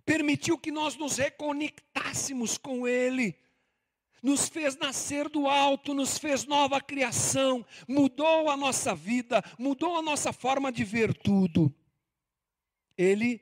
permitiu 0.03 0.57
que 0.57 0.71
nós 0.71 0.95
nos 0.95 1.17
reconectássemos 1.17 2.57
com 2.57 2.87
Ele 2.87 3.37
nos 4.25 4.49
fez 4.49 4.75
nascer 4.75 5.29
do 5.29 5.47
alto, 5.47 5.93
nos 5.93 6.17
fez 6.17 6.45
nova 6.45 6.81
criação, 6.81 7.63
mudou 7.87 8.49
a 8.49 8.57
nossa 8.57 8.95
vida, 8.95 9.43
mudou 9.55 9.95
a 9.95 10.01
nossa 10.01 10.33
forma 10.33 10.71
de 10.71 10.83
ver 10.83 11.13
tudo. 11.13 11.71
Ele 12.97 13.39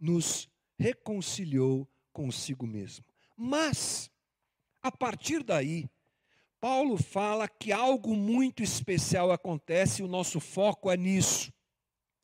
nos 0.00 0.48
reconciliou 0.78 1.86
consigo 2.10 2.66
mesmo. 2.66 3.04
Mas, 3.36 4.10
a 4.82 4.90
partir 4.90 5.42
daí, 5.42 5.90
Paulo 6.58 6.96
fala 6.96 7.46
que 7.46 7.70
algo 7.70 8.16
muito 8.16 8.62
especial 8.62 9.30
acontece 9.30 10.00
e 10.00 10.04
o 10.06 10.08
nosso 10.08 10.40
foco 10.40 10.90
é 10.90 10.96
nisso. 10.96 11.52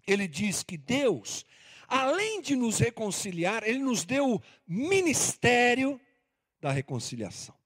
Ele 0.06 0.26
diz 0.26 0.62
que 0.62 0.78
Deus, 0.78 1.44
além 1.86 2.40
de 2.40 2.56
nos 2.56 2.78
reconciliar, 2.78 3.62
Ele 3.62 3.80
nos 3.80 4.06
deu 4.06 4.36
o 4.36 4.42
ministério 4.66 6.00
da 6.62 6.72
reconciliação. 6.72 7.59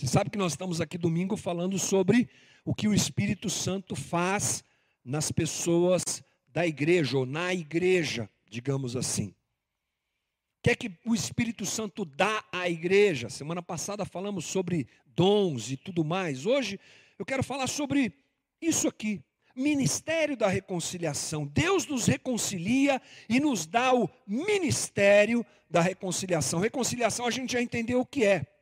Você 0.00 0.06
sabe 0.06 0.30
que 0.30 0.38
nós 0.38 0.52
estamos 0.52 0.80
aqui 0.80 0.96
domingo 0.96 1.36
falando 1.36 1.78
sobre 1.78 2.26
o 2.64 2.74
que 2.74 2.88
o 2.88 2.94
Espírito 2.94 3.50
Santo 3.50 3.94
faz 3.94 4.64
nas 5.04 5.30
pessoas 5.30 6.02
da 6.48 6.66
igreja, 6.66 7.18
ou 7.18 7.26
na 7.26 7.52
igreja, 7.52 8.26
digamos 8.48 8.96
assim. 8.96 9.26
O 9.26 10.62
que 10.62 10.70
é 10.70 10.74
que 10.74 10.90
o 11.04 11.14
Espírito 11.14 11.66
Santo 11.66 12.06
dá 12.06 12.42
à 12.50 12.66
igreja? 12.66 13.28
Semana 13.28 13.62
passada 13.62 14.06
falamos 14.06 14.46
sobre 14.46 14.88
dons 15.04 15.70
e 15.70 15.76
tudo 15.76 16.02
mais. 16.02 16.46
Hoje 16.46 16.80
eu 17.18 17.26
quero 17.26 17.44
falar 17.44 17.66
sobre 17.66 18.10
isso 18.58 18.88
aqui. 18.88 19.22
Ministério 19.54 20.34
da 20.34 20.48
reconciliação. 20.48 21.46
Deus 21.46 21.86
nos 21.86 22.06
reconcilia 22.06 23.02
e 23.28 23.38
nos 23.38 23.66
dá 23.66 23.92
o 23.94 24.08
ministério 24.26 25.44
da 25.68 25.82
reconciliação. 25.82 26.58
Reconciliação 26.58 27.26
a 27.26 27.30
gente 27.30 27.52
já 27.52 27.60
entendeu 27.60 28.00
o 28.00 28.06
que 28.06 28.24
é. 28.24 28.59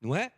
Não 0.00 0.14
é? 0.14 0.32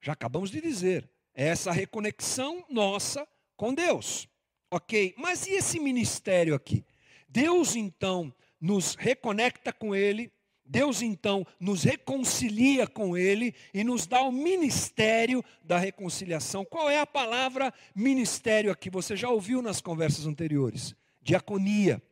Já 0.00 0.12
acabamos 0.12 0.50
de 0.50 0.60
dizer. 0.60 1.08
É 1.34 1.48
essa 1.48 1.72
reconexão 1.72 2.64
nossa 2.68 3.26
com 3.56 3.72
Deus. 3.72 4.28
Ok? 4.70 5.14
Mas 5.16 5.46
e 5.46 5.52
esse 5.52 5.78
ministério 5.78 6.54
aqui? 6.54 6.84
Deus 7.28 7.74
então 7.74 8.32
nos 8.60 8.94
reconecta 8.94 9.72
com 9.72 9.94
Ele, 9.94 10.30
Deus 10.64 11.02
então 11.02 11.46
nos 11.58 11.82
reconcilia 11.82 12.86
com 12.86 13.16
Ele 13.16 13.54
e 13.74 13.82
nos 13.82 14.06
dá 14.06 14.22
o 14.22 14.32
ministério 14.32 15.44
da 15.62 15.78
reconciliação. 15.78 16.64
Qual 16.64 16.88
é 16.88 16.98
a 16.98 17.06
palavra 17.06 17.72
ministério 17.94 18.70
aqui? 18.70 18.88
Você 18.90 19.16
já 19.16 19.28
ouviu 19.28 19.60
nas 19.60 19.80
conversas 19.80 20.26
anteriores? 20.26 20.94
Diaconia, 21.20 22.02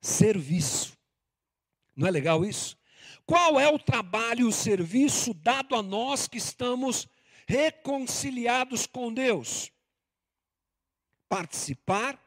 serviço. 0.00 0.96
Não 1.96 2.06
é 2.06 2.10
legal 2.10 2.44
isso? 2.44 2.76
Qual 3.26 3.58
é 3.58 3.68
o 3.68 3.78
trabalho, 3.78 4.48
o 4.48 4.52
serviço 4.52 5.32
dado 5.32 5.74
a 5.74 5.82
nós 5.82 6.28
que 6.28 6.36
estamos 6.36 7.08
reconciliados 7.46 8.86
com 8.86 9.12
Deus? 9.12 9.72
Participar 11.26 12.20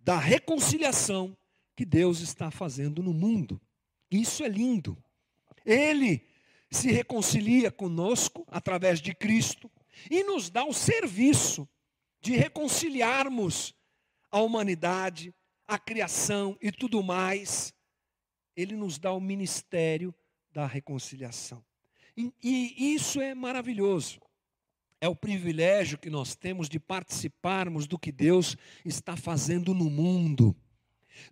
da 0.00 0.18
reconciliação 0.18 1.36
que 1.76 1.84
Deus 1.84 2.20
está 2.20 2.50
fazendo 2.50 3.02
no 3.02 3.14
mundo. 3.14 3.60
Isso 4.10 4.42
é 4.42 4.48
lindo. 4.48 5.02
Ele 5.64 6.26
se 6.70 6.90
reconcilia 6.90 7.70
conosco 7.70 8.44
através 8.48 9.00
de 9.00 9.14
Cristo 9.14 9.70
e 10.10 10.24
nos 10.24 10.50
dá 10.50 10.64
o 10.64 10.74
serviço 10.74 11.68
de 12.20 12.32
reconciliarmos 12.32 13.72
a 14.30 14.40
humanidade, 14.40 15.32
a 15.66 15.78
criação 15.78 16.58
e 16.60 16.72
tudo 16.72 17.04
mais. 17.04 17.72
Ele 18.56 18.74
nos 18.74 18.98
dá 18.98 19.12
o 19.12 19.20
ministério 19.20 20.12
da 20.54 20.66
reconciliação. 20.66 21.62
E, 22.16 22.32
e 22.40 22.94
isso 22.94 23.20
é 23.20 23.34
maravilhoso. 23.34 24.20
É 25.00 25.08
o 25.08 25.16
privilégio 25.16 25.98
que 25.98 26.08
nós 26.08 26.36
temos 26.36 26.68
de 26.68 26.78
participarmos 26.78 27.88
do 27.88 27.98
que 27.98 28.12
Deus 28.12 28.56
está 28.84 29.16
fazendo 29.16 29.74
no 29.74 29.90
mundo, 29.90 30.56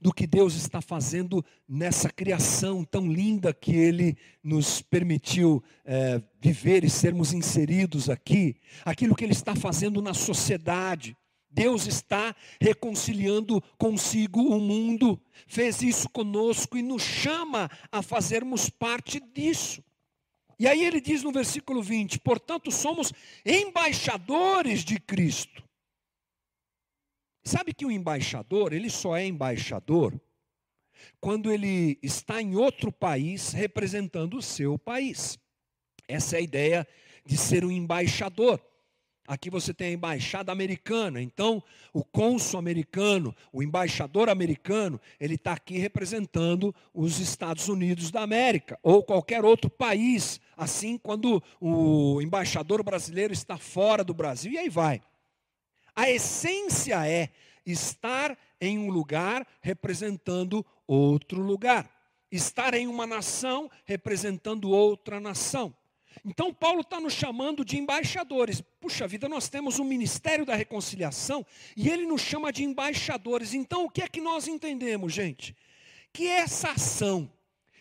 do 0.00 0.12
que 0.12 0.26
Deus 0.26 0.56
está 0.56 0.82
fazendo 0.82 1.44
nessa 1.68 2.10
criação 2.10 2.84
tão 2.84 3.06
linda 3.06 3.54
que 3.54 3.76
Ele 3.76 4.16
nos 4.42 4.82
permitiu 4.82 5.62
é, 5.84 6.20
viver 6.40 6.82
e 6.82 6.90
sermos 6.90 7.32
inseridos 7.32 8.10
aqui, 8.10 8.56
aquilo 8.84 9.14
que 9.14 9.24
Ele 9.24 9.32
está 9.32 9.54
fazendo 9.54 10.02
na 10.02 10.12
sociedade. 10.12 11.16
Deus 11.52 11.86
está 11.86 12.34
reconciliando 12.60 13.60
consigo 13.76 14.40
o 14.40 14.58
mundo, 14.58 15.20
fez 15.46 15.82
isso 15.82 16.08
conosco 16.08 16.78
e 16.78 16.82
nos 16.82 17.02
chama 17.02 17.70
a 17.90 18.02
fazermos 18.02 18.70
parte 18.70 19.20
disso. 19.20 19.84
E 20.58 20.66
aí 20.66 20.82
ele 20.84 21.00
diz 21.00 21.22
no 21.22 21.30
versículo 21.30 21.82
20: 21.82 22.20
portanto, 22.20 22.70
somos 22.70 23.12
embaixadores 23.44 24.84
de 24.84 24.98
Cristo. 24.98 25.62
Sabe 27.44 27.74
que 27.74 27.84
o 27.84 27.90
embaixador, 27.90 28.72
ele 28.72 28.88
só 28.88 29.16
é 29.16 29.26
embaixador 29.26 30.18
quando 31.20 31.50
ele 31.50 31.98
está 32.02 32.40
em 32.40 32.54
outro 32.54 32.92
país 32.92 33.52
representando 33.52 34.36
o 34.36 34.42
seu 34.42 34.78
país. 34.78 35.38
Essa 36.08 36.36
é 36.36 36.38
a 36.38 36.42
ideia 36.42 36.88
de 37.26 37.36
ser 37.36 37.64
um 37.64 37.70
embaixador. 37.70 38.60
Aqui 39.26 39.48
você 39.48 39.72
tem 39.72 39.88
a 39.88 39.92
embaixada 39.92 40.50
americana, 40.50 41.22
então 41.22 41.62
o 41.92 42.04
cônsul 42.04 42.58
americano, 42.58 43.34
o 43.52 43.62
embaixador 43.62 44.28
americano, 44.28 45.00
ele 45.20 45.36
está 45.36 45.52
aqui 45.52 45.78
representando 45.78 46.74
os 46.92 47.20
Estados 47.20 47.68
Unidos 47.68 48.10
da 48.10 48.22
América 48.22 48.78
ou 48.82 49.02
qualquer 49.02 49.44
outro 49.44 49.70
país. 49.70 50.40
Assim, 50.56 50.98
quando 50.98 51.42
o 51.60 52.20
embaixador 52.20 52.82
brasileiro 52.82 53.32
está 53.32 53.56
fora 53.56 54.02
do 54.02 54.12
Brasil, 54.12 54.52
e 54.52 54.58
aí 54.58 54.68
vai. 54.68 55.00
A 55.94 56.10
essência 56.10 57.06
é 57.06 57.28
estar 57.64 58.36
em 58.60 58.76
um 58.76 58.90
lugar 58.90 59.46
representando 59.60 60.66
outro 60.84 61.40
lugar, 61.40 61.88
estar 62.30 62.74
em 62.74 62.88
uma 62.88 63.06
nação 63.06 63.70
representando 63.84 64.70
outra 64.70 65.20
nação. 65.20 65.72
Então, 66.24 66.52
Paulo 66.52 66.82
está 66.82 67.00
nos 67.00 67.12
chamando 67.12 67.64
de 67.64 67.78
embaixadores. 67.78 68.60
Puxa 68.80 69.08
vida, 69.08 69.28
nós 69.28 69.48
temos 69.48 69.78
o 69.78 69.84
ministério 69.84 70.44
da 70.44 70.54
reconciliação 70.54 71.44
e 71.76 71.88
ele 71.88 72.06
nos 72.06 72.20
chama 72.20 72.52
de 72.52 72.64
embaixadores. 72.64 73.54
Então, 73.54 73.84
o 73.84 73.90
que 73.90 74.02
é 74.02 74.08
que 74.08 74.20
nós 74.20 74.46
entendemos, 74.46 75.12
gente? 75.12 75.56
Que 76.12 76.26
essa 76.28 76.70
ação 76.70 77.32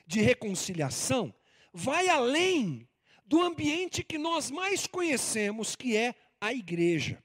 de 0.07 0.21
reconciliação 0.21 1.33
vai 1.73 2.09
além 2.09 2.88
do 3.25 3.41
ambiente 3.41 4.03
que 4.03 4.17
nós 4.17 4.51
mais 4.51 4.88
conhecemos, 4.88 5.75
que 5.75 5.95
é 5.95 6.15
a 6.39 6.53
igreja. 6.53 7.23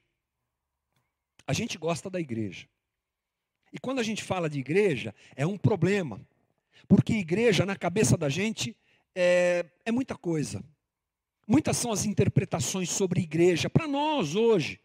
A 1.46 1.52
gente 1.52 1.78
gosta 1.78 2.10
da 2.10 2.20
igreja. 2.20 2.68
E 3.72 3.78
quando 3.78 3.98
a 3.98 4.02
gente 4.02 4.22
fala 4.22 4.48
de 4.48 4.58
igreja, 4.58 5.14
é 5.34 5.46
um 5.46 5.58
problema. 5.58 6.20
Porque 6.88 7.14
igreja, 7.14 7.66
na 7.66 7.76
cabeça 7.76 8.16
da 8.16 8.28
gente, 8.28 8.76
é, 9.14 9.66
é 9.84 9.90
muita 9.90 10.16
coisa. 10.16 10.62
Muitas 11.46 11.76
são 11.76 11.92
as 11.92 12.04
interpretações 12.04 12.90
sobre 12.90 13.20
igreja 13.20 13.70
para 13.70 13.86
nós 13.86 14.34
hoje. 14.34 14.80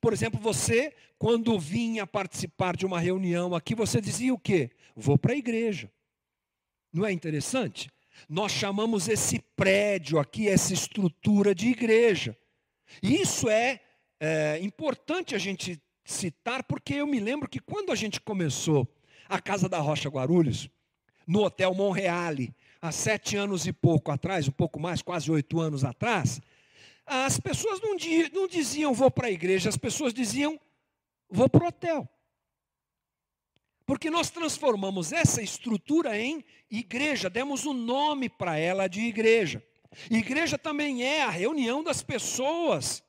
Por 0.00 0.12
exemplo, 0.12 0.38
você, 0.40 0.94
quando 1.18 1.58
vinha 1.58 2.06
participar 2.06 2.76
de 2.76 2.84
uma 2.84 3.00
reunião 3.00 3.54
aqui, 3.54 3.74
você 3.74 4.00
dizia 4.00 4.32
o 4.32 4.38
quê? 4.38 4.70
Vou 4.94 5.16
para 5.16 5.32
a 5.32 5.36
igreja. 5.36 5.90
Não 6.92 7.06
é 7.06 7.12
interessante? 7.12 7.90
Nós 8.28 8.52
chamamos 8.52 9.08
esse 9.08 9.38
prédio 9.56 10.18
aqui, 10.18 10.48
essa 10.48 10.74
estrutura 10.74 11.54
de 11.54 11.68
igreja. 11.68 12.36
E 13.02 13.20
isso 13.20 13.48
é, 13.48 13.80
é 14.20 14.58
importante 14.60 15.34
a 15.34 15.38
gente 15.38 15.80
citar, 16.04 16.62
porque 16.64 16.94
eu 16.94 17.06
me 17.06 17.20
lembro 17.20 17.48
que 17.48 17.58
quando 17.58 17.90
a 17.90 17.94
gente 17.94 18.20
começou 18.20 18.86
a 19.28 19.40
Casa 19.40 19.68
da 19.68 19.78
Rocha 19.78 20.10
Guarulhos, 20.10 20.68
no 21.26 21.42
Hotel 21.44 21.72
Monreale, 21.74 22.54
há 22.82 22.90
sete 22.90 23.36
anos 23.36 23.64
e 23.64 23.72
pouco 23.72 24.10
atrás, 24.10 24.48
um 24.48 24.52
pouco 24.52 24.80
mais, 24.80 25.00
quase 25.00 25.30
oito 25.30 25.60
anos 25.60 25.84
atrás, 25.84 26.40
as 27.06 27.38
pessoas 27.38 27.80
não, 27.80 27.96
não 28.32 28.48
diziam 28.48 28.92
vou 28.92 29.10
para 29.10 29.28
a 29.28 29.30
igreja, 29.30 29.68
as 29.68 29.76
pessoas 29.76 30.12
diziam 30.12 30.60
vou 31.30 31.48
para 31.48 31.64
o 31.64 31.68
hotel. 31.68 32.08
Porque 33.86 34.10
nós 34.10 34.30
transformamos 34.30 35.12
essa 35.12 35.40
estrutura 35.42 36.18
em 36.18 36.44
igreja, 36.68 37.30
demos 37.30 37.66
um 37.66 37.72
nome 37.72 38.28
para 38.28 38.58
ela 38.58 38.88
de 38.88 39.00
igreja. 39.00 39.62
Igreja 40.10 40.58
também 40.58 41.04
é 41.04 41.22
a 41.22 41.30
reunião 41.30 41.82
das 41.82 42.02
pessoas. 42.02 43.02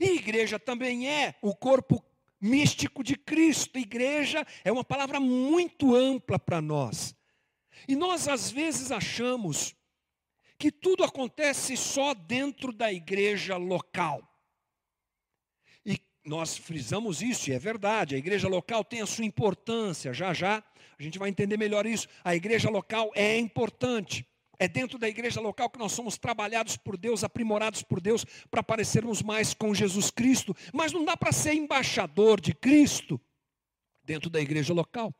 E 0.00 0.16
igreja 0.16 0.58
também 0.58 1.08
é 1.08 1.34
o 1.42 1.54
corpo 1.54 2.04
místico 2.40 3.02
de 3.02 3.16
Cristo. 3.16 3.78
Igreja 3.78 4.46
é 4.62 4.70
uma 4.70 4.84
palavra 4.84 5.18
muito 5.18 5.94
ampla 5.94 6.38
para 6.38 6.60
nós. 6.60 7.15
E 7.88 7.94
nós 7.94 8.28
às 8.28 8.50
vezes 8.50 8.90
achamos 8.90 9.74
que 10.58 10.70
tudo 10.72 11.04
acontece 11.04 11.76
só 11.76 12.14
dentro 12.14 12.72
da 12.72 12.92
igreja 12.92 13.56
local. 13.56 14.22
E 15.84 16.00
nós 16.24 16.56
frisamos 16.56 17.22
isso, 17.22 17.50
e 17.50 17.52
é 17.52 17.58
verdade, 17.58 18.14
a 18.14 18.18
igreja 18.18 18.48
local 18.48 18.82
tem 18.84 19.02
a 19.02 19.06
sua 19.06 19.24
importância, 19.24 20.12
já 20.12 20.32
já 20.32 20.62
a 20.98 21.02
gente 21.02 21.18
vai 21.18 21.28
entender 21.28 21.58
melhor 21.58 21.86
isso. 21.86 22.08
A 22.24 22.34
igreja 22.34 22.70
local 22.70 23.10
é 23.14 23.36
importante. 23.36 24.26
É 24.58 24.66
dentro 24.66 24.98
da 24.98 25.06
igreja 25.06 25.40
local 25.40 25.68
que 25.68 25.78
nós 25.78 25.92
somos 25.92 26.16
trabalhados 26.16 26.78
por 26.78 26.96
Deus, 26.96 27.22
aprimorados 27.22 27.82
por 27.82 28.00
Deus, 28.00 28.24
para 28.50 28.62
parecermos 28.62 29.20
mais 29.20 29.52
com 29.52 29.74
Jesus 29.74 30.10
Cristo. 30.10 30.56
Mas 30.72 30.92
não 30.92 31.04
dá 31.04 31.14
para 31.14 31.32
ser 31.32 31.52
embaixador 31.52 32.40
de 32.40 32.54
Cristo 32.54 33.20
dentro 34.02 34.30
da 34.30 34.40
igreja 34.40 34.72
local. 34.72 35.14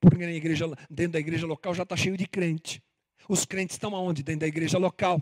Porque 0.00 0.24
na 0.24 0.32
igreja, 0.32 0.66
dentro 0.90 1.12
da 1.12 1.18
igreja 1.18 1.46
local 1.46 1.74
já 1.74 1.82
está 1.82 1.96
cheio 1.96 2.16
de 2.16 2.26
crente. 2.26 2.82
Os 3.28 3.44
crentes 3.44 3.74
estão 3.74 3.94
aonde? 3.94 4.22
Dentro 4.22 4.40
da 4.40 4.46
igreja 4.46 4.78
local. 4.78 5.20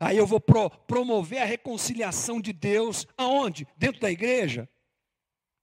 Aí 0.00 0.16
eu 0.16 0.26
vou 0.26 0.40
pro, 0.40 0.70
promover 0.70 1.40
a 1.40 1.44
reconciliação 1.44 2.40
de 2.40 2.52
Deus 2.52 3.06
aonde? 3.16 3.66
Dentro 3.76 4.00
da 4.00 4.10
igreja. 4.10 4.68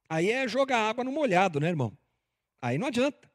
Aí 0.10 0.32
é 0.32 0.48
jogar 0.48 0.90
água 0.90 1.04
no 1.04 1.12
molhado, 1.12 1.60
né, 1.60 1.70
irmão? 1.70 1.98
Aí 2.62 2.78
não 2.78 2.88
adianta. 2.88 3.32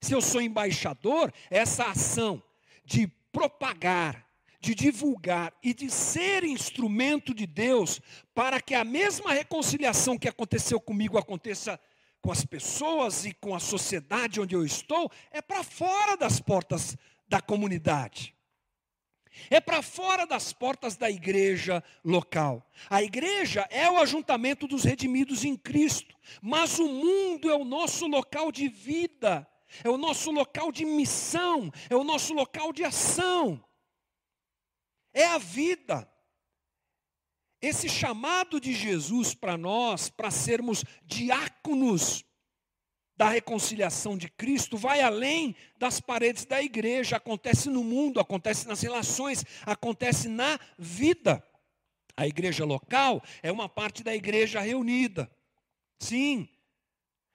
Se 0.00 0.14
eu 0.14 0.20
sou 0.20 0.40
embaixador, 0.40 1.32
essa 1.50 1.84
ação 1.84 2.42
de 2.84 3.06
propagar, 3.30 4.26
de 4.60 4.74
divulgar 4.74 5.52
e 5.62 5.72
de 5.72 5.90
ser 5.90 6.44
instrumento 6.44 7.34
de 7.34 7.46
Deus 7.46 8.00
para 8.34 8.60
que 8.60 8.74
a 8.74 8.84
mesma 8.84 9.32
reconciliação 9.32 10.18
que 10.18 10.28
aconteceu 10.28 10.80
comigo 10.80 11.18
aconteça 11.18 11.80
com 12.20 12.30
as 12.30 12.44
pessoas 12.44 13.24
e 13.24 13.32
com 13.32 13.54
a 13.54 13.60
sociedade 13.60 14.40
onde 14.40 14.54
eu 14.54 14.64
estou, 14.64 15.10
é 15.30 15.40
para 15.40 15.62
fora 15.62 16.16
das 16.16 16.40
portas 16.40 16.96
da 17.28 17.40
comunidade. 17.40 18.34
É 19.48 19.60
para 19.60 19.80
fora 19.80 20.26
das 20.26 20.52
portas 20.52 20.96
da 20.96 21.10
igreja 21.10 21.82
local. 22.04 22.68
A 22.88 23.02
igreja 23.02 23.66
é 23.70 23.90
o 23.90 23.98
ajuntamento 23.98 24.66
dos 24.66 24.84
redimidos 24.84 25.44
em 25.44 25.56
Cristo, 25.56 26.16
mas 26.42 26.78
o 26.78 26.88
mundo 26.88 27.48
é 27.50 27.54
o 27.54 27.64
nosso 27.64 28.06
local 28.06 28.50
de 28.50 28.68
vida, 28.68 29.46
é 29.84 29.88
o 29.88 29.96
nosso 29.96 30.30
local 30.30 30.72
de 30.72 30.84
missão, 30.84 31.70
é 31.88 31.94
o 31.94 32.04
nosso 32.04 32.34
local 32.34 32.72
de 32.72 32.84
ação. 32.84 33.62
É 35.12 35.24
a 35.26 35.38
vida. 35.38 36.08
Esse 37.62 37.88
chamado 37.88 38.58
de 38.58 38.72
Jesus 38.72 39.34
para 39.34 39.56
nós, 39.58 40.08
para 40.08 40.30
sermos 40.30 40.84
diáconos 41.04 42.24
da 43.16 43.28
reconciliação 43.28 44.16
de 44.16 44.30
Cristo, 44.30 44.78
vai 44.78 45.02
além 45.02 45.54
das 45.76 46.00
paredes 46.00 46.46
da 46.46 46.62
igreja, 46.62 47.16
acontece 47.16 47.68
no 47.68 47.84
mundo, 47.84 48.18
acontece 48.18 48.66
nas 48.66 48.80
relações, 48.80 49.44
acontece 49.66 50.26
na 50.26 50.58
vida. 50.78 51.44
A 52.16 52.26
igreja 52.26 52.64
local 52.64 53.22
é 53.42 53.52
uma 53.52 53.68
parte 53.68 54.02
da 54.02 54.14
igreja 54.14 54.60
reunida. 54.60 55.30
Sim. 55.98 56.48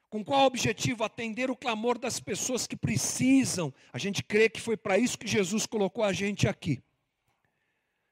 Com 0.10 0.24
qual 0.24 0.48
objetivo? 0.48 1.04
Atender 1.04 1.52
o 1.52 1.56
clamor 1.56 2.00
das 2.00 2.20
pessoas 2.20 2.66
que 2.66 2.76
precisam. 2.76 3.72
A 3.94 4.00
gente 4.00 4.24
crê 4.24 4.50
que 4.50 4.62
foi 4.62 4.76
para 4.76 4.98
isso 4.98 5.20
que 5.20 5.28
Jesus 5.28 5.68
colocou 5.68 6.04
a 6.04 6.12
gente 6.12 6.48
aqui. 6.48 6.82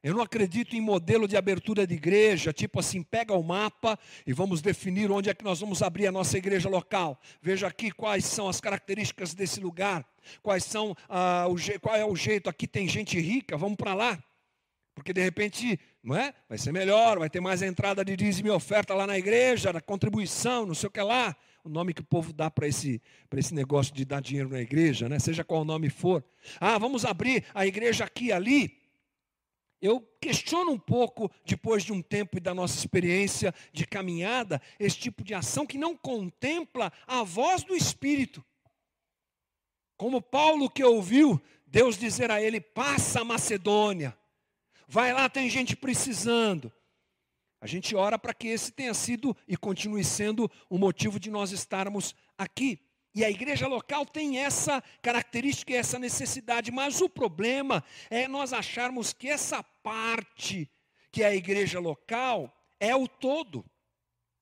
Eu 0.04 0.14
não 0.14 0.22
acredito 0.22 0.76
em 0.76 0.82
modelo 0.82 1.30
de 1.30 1.38
abertura 1.38 1.88
de 1.88 1.94
igreja, 1.94 2.52
tipo 2.52 2.78
assim, 2.78 3.02
pega 3.02 3.34
o 3.34 3.42
mapa 3.42 3.98
e 4.28 4.34
vamos 4.34 4.62
definir 4.62 5.10
onde 5.10 5.30
é 5.30 5.34
que 5.34 5.46
nós 5.46 5.62
vamos 5.62 5.82
abrir 5.82 6.08
a 6.08 6.12
nossa 6.12 6.38
igreja 6.38 6.68
local. 6.68 7.18
Veja 7.42 7.68
aqui 7.68 7.90
quais 7.90 8.26
são 8.26 8.50
as 8.50 8.60
características 8.60 9.34
desse 9.34 9.62
lugar, 9.62 10.06
quais 10.42 10.66
são 10.66 10.94
ah, 11.08 11.48
o, 11.48 11.56
qual 11.80 11.96
é 11.96 12.04
o 12.04 12.18
jeito. 12.18 12.50
Aqui 12.50 12.68
tem 12.68 12.86
gente 12.86 13.18
rica, 13.18 13.56
vamos 13.56 13.78
para 13.78 13.94
lá. 13.94 14.22
Porque 14.94 15.14
de 15.14 15.22
repente, 15.22 15.80
não 16.04 16.18
é? 16.18 16.34
Vai 16.50 16.58
ser 16.58 16.74
melhor, 16.74 17.18
vai 17.18 17.30
ter 17.30 17.40
mais 17.40 17.62
entrada 17.62 18.04
de 18.04 18.18
dízimo 18.18 18.50
e 18.50 18.52
oferta 18.52 18.94
lá 18.94 19.08
na 19.08 19.18
igreja, 19.18 19.72
na 19.72 19.80
contribuição, 19.80 20.66
não 20.66 20.76
sei 20.76 20.88
o 20.88 20.92
que 20.92 21.02
lá. 21.02 21.34
O 21.64 21.70
nome 21.70 21.94
que 21.94 22.02
o 22.02 22.06
povo 22.06 22.34
dá 22.34 22.52
para 22.52 22.68
esse, 22.68 23.02
esse 23.38 23.56
negócio 23.56 23.94
de 23.94 24.04
dar 24.04 24.22
dinheiro 24.22 24.50
na 24.50 24.60
igreja, 24.60 25.08
né? 25.08 25.18
seja 25.18 25.46
qual 25.46 25.62
o 25.62 25.66
nome 25.66 25.90
for. 25.90 26.22
Ah, 26.60 26.78
vamos 26.78 27.06
abrir 27.06 27.46
a 27.56 27.66
igreja 27.66 28.04
aqui 28.04 28.34
ali. 28.34 28.83
Eu 29.84 30.00
questiono 30.22 30.72
um 30.72 30.80
pouco, 30.80 31.30
depois 31.44 31.84
de 31.84 31.92
um 31.92 32.02
tempo 32.02 32.38
e 32.38 32.40
da 32.40 32.54
nossa 32.54 32.78
experiência 32.78 33.54
de 33.74 33.86
caminhada, 33.86 34.62
esse 34.80 34.98
tipo 34.98 35.26
de 35.26 35.34
ação 35.34 35.66
que 35.66 35.78
não 35.78 35.94
contempla 35.94 36.90
a 37.06 37.22
voz 37.22 37.66
do 37.66 37.76
Espírito. 37.76 38.42
Como 39.98 40.22
Paulo 40.22 40.70
que 40.70 40.86
ouviu 40.86 41.38
Deus 41.68 41.98
dizer 41.98 42.32
a 42.32 42.42
ele: 42.42 42.62
passa 42.62 43.20
a 43.20 43.26
Macedônia, 43.26 44.18
vai 44.88 45.12
lá, 45.12 45.28
tem 45.28 45.50
gente 45.50 45.76
precisando. 45.76 46.72
A 47.60 47.68
gente 47.68 47.94
ora 47.94 48.18
para 48.18 48.34
que 48.34 48.48
esse 48.48 48.72
tenha 48.72 48.94
sido 48.94 49.36
e 49.46 49.58
continue 49.58 50.06
sendo 50.06 50.50
o 50.70 50.78
motivo 50.78 51.20
de 51.20 51.30
nós 51.30 51.52
estarmos 51.52 52.16
aqui. 52.38 52.80
E 53.16 53.24
a 53.24 53.30
igreja 53.30 53.68
local 53.68 54.06
tem 54.06 54.40
essa 54.40 54.82
característica 55.02 55.72
e 55.72 55.76
essa 55.76 56.00
necessidade, 56.00 56.72
mas 56.72 57.00
o 57.00 57.08
problema 57.08 57.84
é 58.10 58.28
nós 58.28 58.54
acharmos 58.54 59.14
que 59.14 59.30
essa 59.30 59.62
parte 59.62 60.70
que 61.12 61.22
é 61.22 61.28
a 61.28 61.36
igreja 61.36 61.80
local 61.80 62.52
é 62.80 62.96
o 62.96 63.08
todo. 63.08 63.64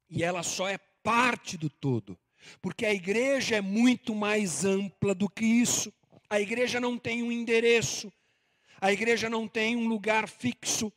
E 0.10 0.24
ela 0.24 0.42
só 0.42 0.70
é 0.70 0.78
parte 1.04 1.58
do 1.58 1.70
todo. 1.70 2.18
Porque 2.62 2.86
a 2.86 2.94
igreja 2.94 3.58
é 3.58 3.62
muito 3.62 4.16
mais 4.16 4.64
ampla 4.64 5.14
do 5.14 5.30
que 5.30 5.46
isso. 5.46 5.94
A 6.30 6.40
igreja 6.40 6.80
não 6.80 6.98
tem 6.98 7.22
um 7.22 7.32
endereço. 7.32 8.12
A 8.80 8.92
igreja 8.92 9.30
não 9.30 9.50
tem 9.50 9.76
um 9.76 9.88
lugar 9.88 10.30
fixo. 10.30 10.92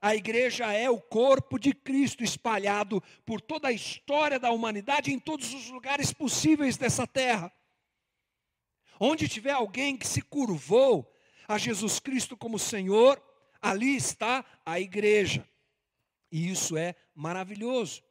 A 0.00 0.14
igreja 0.14 0.72
é 0.72 0.88
o 0.88 1.00
corpo 1.00 1.58
de 1.58 1.72
Cristo 1.72 2.22
espalhado 2.22 3.02
por 3.26 3.40
toda 3.40 3.68
a 3.68 3.72
história 3.72 4.38
da 4.38 4.50
humanidade 4.50 5.12
em 5.12 5.18
todos 5.18 5.52
os 5.52 5.68
lugares 5.70 6.12
possíveis 6.12 6.76
dessa 6.76 7.06
terra. 7.06 7.52
Onde 9.00 9.28
tiver 9.28 9.52
alguém 9.52 9.96
que 9.96 10.06
se 10.06 10.22
curvou 10.22 11.12
a 11.48 11.58
Jesus 11.58 11.98
Cristo 11.98 12.36
como 12.36 12.58
Senhor, 12.58 13.20
ali 13.60 13.96
está 13.96 14.44
a 14.64 14.78
igreja. 14.78 15.48
E 16.30 16.50
isso 16.50 16.76
é 16.76 16.94
maravilhoso. 17.14 18.02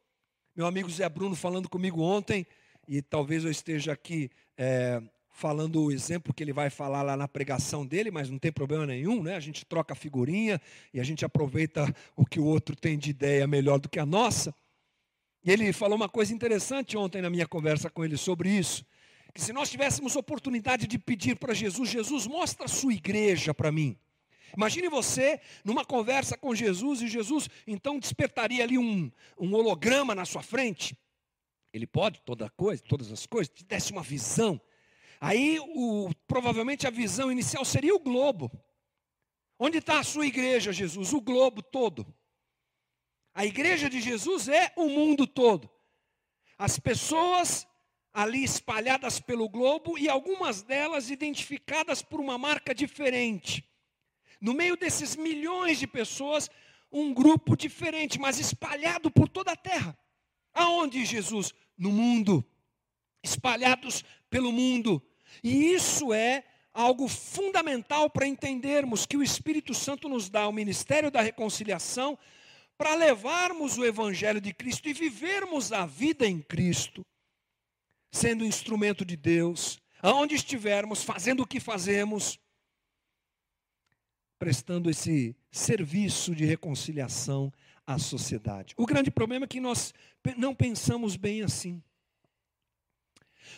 Meu 0.54 0.66
amigo 0.66 0.90
Zé 0.90 1.08
Bruno 1.08 1.36
falando 1.36 1.68
comigo 1.68 2.02
ontem, 2.02 2.46
e 2.86 3.00
talvez 3.00 3.44
eu 3.44 3.50
esteja 3.50 3.92
aqui 3.92 4.30
é, 4.56 5.00
falando 5.38 5.84
o 5.84 5.92
exemplo 5.92 6.34
que 6.34 6.42
ele 6.42 6.52
vai 6.52 6.68
falar 6.68 7.02
lá 7.02 7.16
na 7.16 7.28
pregação 7.28 7.86
dele, 7.86 8.10
mas 8.10 8.28
não 8.28 8.40
tem 8.40 8.50
problema 8.50 8.84
nenhum, 8.84 9.22
né? 9.22 9.36
A 9.36 9.40
gente 9.40 9.64
troca 9.64 9.94
figurinha 9.94 10.60
e 10.92 10.98
a 10.98 11.04
gente 11.04 11.24
aproveita 11.24 11.94
o 12.16 12.26
que 12.26 12.40
o 12.40 12.44
outro 12.44 12.74
tem 12.74 12.98
de 12.98 13.10
ideia 13.10 13.46
melhor 13.46 13.78
do 13.78 13.88
que 13.88 14.00
a 14.00 14.04
nossa. 14.04 14.52
E 15.44 15.52
ele 15.52 15.72
falou 15.72 15.94
uma 15.94 16.08
coisa 16.08 16.34
interessante 16.34 16.96
ontem 16.96 17.22
na 17.22 17.30
minha 17.30 17.46
conversa 17.46 17.88
com 17.88 18.04
ele 18.04 18.16
sobre 18.16 18.50
isso. 18.50 18.84
Que 19.32 19.40
se 19.40 19.52
nós 19.52 19.70
tivéssemos 19.70 20.16
oportunidade 20.16 20.88
de 20.88 20.98
pedir 20.98 21.36
para 21.36 21.54
Jesus, 21.54 21.88
Jesus, 21.88 22.26
mostra 22.26 22.64
a 22.64 22.68
sua 22.68 22.92
igreja 22.92 23.54
para 23.54 23.70
mim. 23.70 23.96
Imagine 24.56 24.88
você 24.88 25.40
numa 25.64 25.84
conversa 25.84 26.36
com 26.36 26.52
Jesus 26.52 27.00
e 27.00 27.06
Jesus 27.06 27.48
então 27.64 28.00
despertaria 28.00 28.64
ali 28.64 28.76
um, 28.76 29.08
um 29.38 29.54
holograma 29.54 30.16
na 30.16 30.24
sua 30.24 30.42
frente. 30.42 30.98
Ele 31.72 31.86
pode 31.86 32.20
toda 32.22 32.50
coisa, 32.50 32.82
todas 32.82 33.12
as 33.12 33.24
coisas, 33.24 33.54
te 33.54 33.64
desse 33.64 33.92
uma 33.92 34.02
visão 34.02 34.60
Aí, 35.20 35.58
o, 35.60 36.10
provavelmente, 36.26 36.86
a 36.86 36.90
visão 36.90 37.30
inicial 37.30 37.64
seria 37.64 37.94
o 37.94 38.00
globo. 38.00 38.50
Onde 39.58 39.78
está 39.78 39.98
a 39.98 40.04
sua 40.04 40.26
igreja, 40.26 40.72
Jesus? 40.72 41.12
O 41.12 41.20
globo 41.20 41.62
todo. 41.62 42.06
A 43.34 43.44
igreja 43.44 43.88
de 43.88 44.00
Jesus 44.00 44.48
é 44.48 44.72
o 44.76 44.88
mundo 44.88 45.26
todo. 45.26 45.70
As 46.56 46.78
pessoas 46.78 47.66
ali 48.12 48.42
espalhadas 48.42 49.20
pelo 49.20 49.48
globo 49.48 49.98
e 49.98 50.08
algumas 50.08 50.62
delas 50.62 51.10
identificadas 51.10 52.02
por 52.02 52.20
uma 52.20 52.36
marca 52.36 52.74
diferente. 52.74 53.64
No 54.40 54.54
meio 54.54 54.76
desses 54.76 55.16
milhões 55.16 55.78
de 55.78 55.86
pessoas, 55.86 56.50
um 56.90 57.12
grupo 57.12 57.56
diferente, 57.56 58.18
mas 58.18 58.38
espalhado 58.38 59.10
por 59.10 59.28
toda 59.28 59.52
a 59.52 59.56
terra. 59.56 59.96
Aonde 60.52 61.04
Jesus? 61.04 61.52
No 61.76 61.92
mundo. 61.92 62.44
Espalhados 63.22 64.04
pelo 64.30 64.50
mundo. 64.50 65.02
E 65.42 65.72
isso 65.72 66.12
é 66.12 66.44
algo 66.72 67.08
fundamental 67.08 68.08
para 68.08 68.26
entendermos 68.26 69.04
que 69.04 69.16
o 69.16 69.22
Espírito 69.22 69.74
Santo 69.74 70.08
nos 70.08 70.28
dá 70.28 70.46
o 70.46 70.52
ministério 70.52 71.10
da 71.10 71.20
reconciliação 71.20 72.18
para 72.76 72.94
levarmos 72.94 73.76
o 73.76 73.84
Evangelho 73.84 74.40
de 74.40 74.54
Cristo 74.54 74.88
e 74.88 74.92
vivermos 74.92 75.72
a 75.72 75.84
vida 75.84 76.26
em 76.26 76.40
Cristo, 76.40 77.04
sendo 78.12 78.44
instrumento 78.44 79.04
de 79.04 79.16
Deus, 79.16 79.80
aonde 80.00 80.36
estivermos, 80.36 81.02
fazendo 81.02 81.42
o 81.42 81.46
que 81.46 81.58
fazemos, 81.58 82.38
prestando 84.38 84.88
esse 84.88 85.34
serviço 85.50 86.32
de 86.34 86.44
reconciliação 86.44 87.52
à 87.84 87.98
sociedade. 87.98 88.74
O 88.76 88.86
grande 88.86 89.10
problema 89.10 89.44
é 89.44 89.48
que 89.48 89.60
nós 89.60 89.92
não 90.36 90.54
pensamos 90.54 91.16
bem 91.16 91.42
assim. 91.42 91.82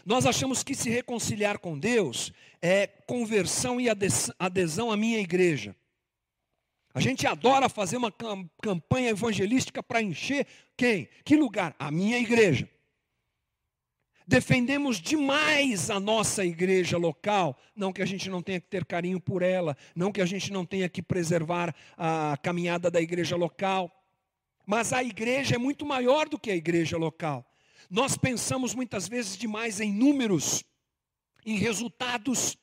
Nós 0.04 0.26
achamos 0.26 0.62
que 0.62 0.74
se 0.74 0.90
reconciliar 0.90 1.58
com 1.58 1.78
Deus 1.78 2.32
é 2.60 2.86
conversão 2.86 3.80
e 3.80 3.86
adesão 4.38 4.90
à 4.90 4.96
minha 4.96 5.18
igreja. 5.18 5.74
A 6.92 7.00
gente 7.00 7.26
adora 7.26 7.68
fazer 7.68 7.96
uma 7.96 8.12
campanha 8.60 9.10
evangelística 9.10 9.82
para 9.82 10.02
encher 10.02 10.46
quem? 10.76 11.08
Que 11.24 11.36
lugar? 11.36 11.74
A 11.78 11.90
minha 11.90 12.18
igreja. 12.18 12.68
Defendemos 14.26 15.00
demais 15.00 15.90
a 15.90 15.98
nossa 15.98 16.44
igreja 16.44 16.96
local, 16.96 17.58
não 17.74 17.92
que 17.92 18.00
a 18.00 18.06
gente 18.06 18.30
não 18.30 18.40
tenha 18.40 18.60
que 18.60 18.68
ter 18.68 18.84
carinho 18.84 19.20
por 19.20 19.42
ela, 19.42 19.76
não 19.94 20.12
que 20.12 20.20
a 20.20 20.26
gente 20.26 20.52
não 20.52 20.64
tenha 20.64 20.88
que 20.88 21.02
preservar 21.02 21.74
a 21.96 22.36
caminhada 22.40 22.90
da 22.90 23.00
igreja 23.00 23.34
local, 23.34 23.90
mas 24.64 24.92
a 24.92 25.02
igreja 25.02 25.56
é 25.56 25.58
muito 25.58 25.84
maior 25.84 26.28
do 26.28 26.38
que 26.38 26.48
a 26.48 26.54
igreja 26.54 26.96
local. 26.96 27.44
Nós 27.90 28.16
pensamos 28.16 28.72
muitas 28.72 29.08
vezes 29.08 29.36
demais 29.36 29.80
em 29.80 29.92
números, 29.92 30.62
em 31.44 31.56
resultados. 31.56 32.56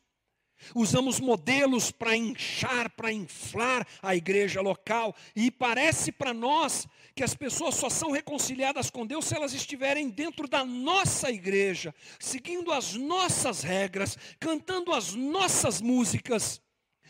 Usamos 0.74 1.20
modelos 1.20 1.92
para 1.92 2.16
inchar, 2.16 2.90
para 2.92 3.12
inflar 3.12 3.86
a 4.02 4.16
igreja 4.16 4.62
local. 4.62 5.14
E 5.36 5.52
parece 5.52 6.14
para 6.14 6.34
nós 6.34 6.88
que 7.14 7.24
as 7.24 7.36
pessoas 7.36 7.76
só 7.76 7.90
são 7.90 8.12
reconciliadas 8.12 8.90
com 8.90 9.06
Deus 9.06 9.26
se 9.26 9.36
elas 9.36 9.54
estiverem 9.54 10.10
dentro 10.10 10.48
da 10.48 10.64
nossa 10.64 11.30
igreja, 11.30 11.94
seguindo 12.18 12.72
as 12.72 12.94
nossas 12.94 13.64
regras, 13.64 14.18
cantando 14.40 14.94
as 14.94 15.14
nossas 15.14 15.82
músicas, 15.82 16.62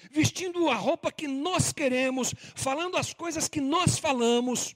vestindo 0.09 0.69
a 0.69 0.75
roupa 0.75 1.11
que 1.11 1.27
nós 1.27 1.71
queremos, 1.71 2.33
falando 2.55 2.97
as 2.97 3.13
coisas 3.13 3.47
que 3.47 3.61
nós 3.61 3.99
falamos. 3.99 4.75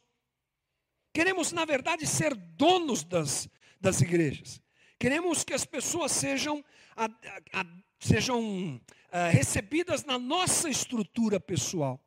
Queremos, 1.14 1.52
na 1.52 1.66
verdade, 1.66 2.08
ser 2.08 2.36
donos 2.36 3.04
das, 3.04 3.50
das 3.80 4.02
igrejas. 4.02 4.62
Queremos 4.98 5.44
que 5.44 5.54
as 5.54 5.66
pessoas 5.66 6.12
sejam, 6.12 6.64
a, 6.96 7.06
a, 7.06 7.66
sejam 8.00 8.80
a, 9.12 9.18
eh, 9.18 9.30
recebidas 9.32 10.06
na 10.06 10.18
nossa 10.18 10.70
estrutura 10.70 11.40
pessoal. 11.40 12.00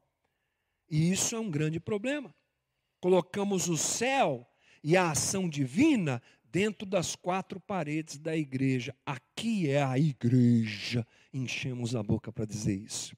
E 0.88 1.10
isso 1.10 1.34
é 1.34 1.38
um 1.38 1.50
grande 1.50 1.80
problema. 1.80 2.34
Colocamos 3.00 3.68
o 3.68 3.76
céu 3.76 4.48
e 4.82 4.96
a 4.96 5.10
ação 5.10 5.48
divina 5.48 6.22
dentro 6.44 6.86
das 6.86 7.16
quatro 7.16 7.58
paredes 7.58 8.16
da 8.16 8.36
igreja. 8.36 8.96
Aqui 9.04 9.68
é 9.68 9.82
a 9.82 9.98
igreja. 9.98 11.06
Enchemos 11.32 11.96
a 11.96 12.02
boca 12.02 12.32
para 12.32 12.44
dizer 12.44 12.76
isso. 12.76 13.16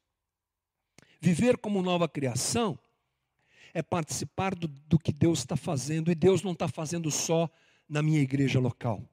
Viver 1.20 1.59
como 1.59 1.83
nova 1.83 2.09
criação 2.09 2.79
é 3.76 3.82
participar 3.82 4.54
do, 4.54 4.66
do 4.66 4.98
que 4.98 5.12
Deus 5.12 5.40
está 5.40 5.54
fazendo, 5.54 6.10
e 6.10 6.14
Deus 6.14 6.42
não 6.42 6.52
está 6.52 6.66
fazendo 6.66 7.10
só 7.10 7.46
na 7.86 8.02
minha 8.02 8.22
igreja 8.22 8.58
local. 8.58 9.06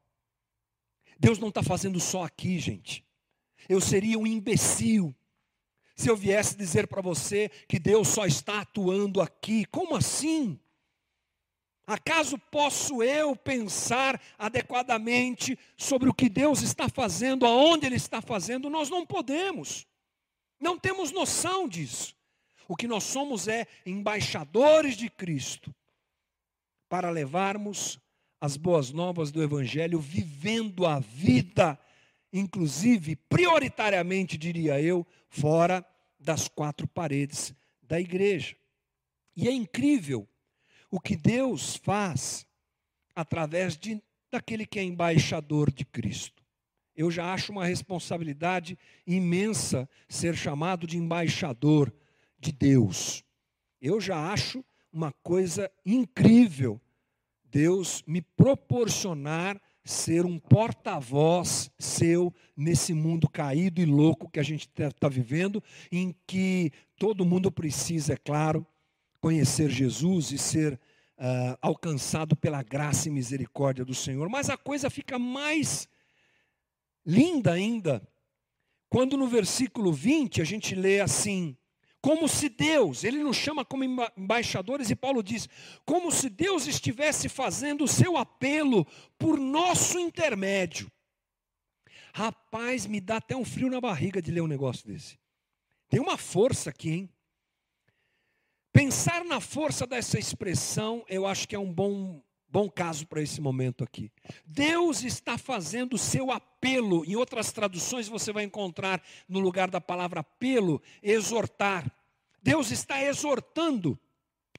Deus 1.19 1.37
não 1.37 1.49
está 1.49 1.61
fazendo 1.61 1.99
só 1.99 2.23
aqui, 2.23 2.57
gente. 2.59 3.05
Eu 3.67 3.81
seria 3.81 4.17
um 4.17 4.25
imbecil 4.25 5.13
se 5.97 6.09
eu 6.09 6.15
viesse 6.15 6.55
dizer 6.55 6.87
para 6.87 7.01
você 7.01 7.49
que 7.67 7.77
Deus 7.77 8.07
só 8.07 8.25
está 8.25 8.61
atuando 8.61 9.19
aqui. 9.19 9.65
Como 9.65 9.97
assim? 9.97 10.57
Acaso 11.85 12.37
posso 12.49 13.03
eu 13.03 13.35
pensar 13.35 14.17
adequadamente 14.37 15.59
sobre 15.75 16.07
o 16.07 16.13
que 16.13 16.29
Deus 16.29 16.61
está 16.61 16.87
fazendo, 16.87 17.45
aonde 17.45 17.85
Ele 17.85 17.97
está 17.97 18.21
fazendo? 18.21 18.69
Nós 18.69 18.89
não 18.89 19.05
podemos, 19.05 19.85
não 20.57 20.79
temos 20.79 21.11
noção 21.11 21.67
disso. 21.67 22.15
O 22.67 22.75
que 22.75 22.87
nós 22.87 23.03
somos 23.03 23.47
é 23.47 23.67
embaixadores 23.85 24.95
de 24.95 25.09
Cristo 25.09 25.73
para 26.89 27.09
levarmos 27.09 27.99
as 28.39 28.57
boas 28.57 28.91
novas 28.91 29.31
do 29.31 29.41
Evangelho, 29.41 29.99
vivendo 29.99 30.85
a 30.85 30.99
vida, 30.99 31.79
inclusive, 32.31 33.15
prioritariamente, 33.15 34.37
diria 34.37 34.81
eu, 34.81 35.07
fora 35.29 35.85
das 36.19 36.47
quatro 36.47 36.87
paredes 36.87 37.53
da 37.81 37.99
igreja. 37.99 38.55
E 39.35 39.47
é 39.47 39.51
incrível 39.51 40.27
o 40.91 40.99
que 40.99 41.15
Deus 41.15 41.75
faz 41.77 42.45
através 43.15 43.77
de, 43.77 44.01
daquele 44.31 44.65
que 44.65 44.77
é 44.77 44.83
embaixador 44.83 45.71
de 45.71 45.85
Cristo. 45.85 46.43
Eu 46.95 47.09
já 47.09 47.33
acho 47.33 47.51
uma 47.51 47.65
responsabilidade 47.65 48.77
imensa 49.07 49.89
ser 50.07 50.35
chamado 50.35 50.85
de 50.85 50.97
embaixador 50.97 51.91
de 52.43 52.51
Deus. 52.51 53.23
Eu 53.81 53.99
já 54.01 54.31
acho 54.31 54.63
uma 54.91 55.11
coisa 55.23 55.71
incrível 55.85 56.79
Deus 57.45 58.03
me 58.07 58.21
proporcionar 58.21 59.61
ser 59.85 60.25
um 60.25 60.39
porta-voz 60.39 61.69
seu 61.77 62.33
nesse 62.55 62.93
mundo 62.93 63.29
caído 63.29 63.81
e 63.81 63.85
louco 63.85 64.29
que 64.29 64.39
a 64.39 64.43
gente 64.43 64.67
está 64.67 64.89
tá 64.91 65.09
vivendo, 65.09 65.61
em 65.91 66.15
que 66.25 66.71
todo 66.97 67.25
mundo 67.25 67.51
precisa, 67.51 68.13
é 68.13 68.17
claro, 68.17 68.65
conhecer 69.19 69.69
Jesus 69.69 70.31
e 70.31 70.37
ser 70.37 70.73
uh, 70.73 71.57
alcançado 71.61 72.35
pela 72.35 72.63
graça 72.63 73.07
e 73.07 73.11
misericórdia 73.11 73.85
do 73.85 73.93
Senhor. 73.93 74.27
Mas 74.29 74.49
a 74.49 74.57
coisa 74.57 74.89
fica 74.89 75.19
mais 75.19 75.87
linda 77.05 77.51
ainda 77.51 78.01
quando 78.89 79.17
no 79.17 79.27
versículo 79.27 79.91
20 79.91 80.41
a 80.41 80.45
gente 80.45 80.75
lê 80.75 81.01
assim: 81.01 81.57
como 82.03 82.27
se 82.27 82.49
Deus, 82.49 83.05
ele 83.05 83.23
nos 83.23 83.37
chama 83.37 83.63
como 83.63 83.85
embaixadores, 83.85 84.89
e 84.89 84.95
Paulo 84.95 85.23
diz, 85.23 85.47
como 85.85 86.11
se 86.11 86.29
Deus 86.29 86.67
estivesse 86.67 87.29
fazendo 87.29 87.85
o 87.85 87.87
seu 87.87 88.17
apelo 88.17 88.85
por 89.17 89.39
nosso 89.39 89.97
intermédio. 89.97 90.91
Rapaz, 92.13 92.85
me 92.85 92.99
dá 92.99 93.17
até 93.17 93.37
um 93.37 93.45
frio 93.45 93.69
na 93.69 93.79
barriga 93.79 94.21
de 94.21 94.31
ler 94.31 94.41
um 94.41 94.47
negócio 94.47 94.85
desse. 94.85 95.17
Tem 95.87 96.01
uma 96.01 96.17
força 96.17 96.71
aqui, 96.71 96.89
hein? 96.89 97.09
Pensar 98.73 99.23
na 99.23 99.39
força 99.39 99.87
dessa 99.87 100.19
expressão, 100.19 101.05
eu 101.07 101.25
acho 101.25 101.47
que 101.47 101.55
é 101.55 101.59
um 101.59 101.71
bom, 101.71 102.21
bom 102.53 102.69
caso 102.69 103.07
para 103.07 103.19
esse 103.19 103.41
momento 103.41 103.83
aqui. 103.83 104.11
Deus 104.45 105.03
está 105.03 105.39
fazendo 105.39 105.95
o 105.95 105.97
seu 105.97 106.29
apelo, 106.29 107.03
em 107.03 107.15
outras 107.15 107.51
traduções 107.51 108.07
você 108.07 108.31
vai 108.31 108.43
encontrar 108.43 109.01
no 109.27 109.39
lugar 109.39 109.71
da 109.71 109.81
palavra 109.81 110.19
apelo, 110.19 110.79
exortar. 111.01 111.91
Deus 112.43 112.69
está 112.69 113.03
exortando, 113.03 113.99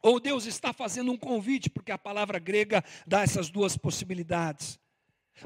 ou 0.02 0.18
Deus 0.18 0.44
está 0.44 0.72
fazendo 0.72 1.12
um 1.12 1.16
convite, 1.16 1.70
porque 1.70 1.92
a 1.92 1.98
palavra 1.98 2.40
grega 2.40 2.84
dá 3.06 3.22
essas 3.22 3.48
duas 3.48 3.76
possibilidades. 3.76 4.76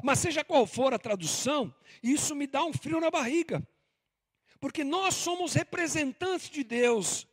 Mas 0.03 0.17
seja 0.17 0.43
qual 0.43 0.65
for 0.65 0.91
a 0.91 0.97
tradução, 0.97 1.71
isso 2.01 2.33
me 2.35 2.47
dá 2.47 2.63
um 2.63 2.73
frio 2.73 2.99
na 2.99 3.11
barriga. 3.11 3.61
Porque 4.59 4.83
nós 4.83 5.13
somos 5.13 5.53
representantes 5.53 6.49
de 6.49 6.63
Deus 6.63 7.29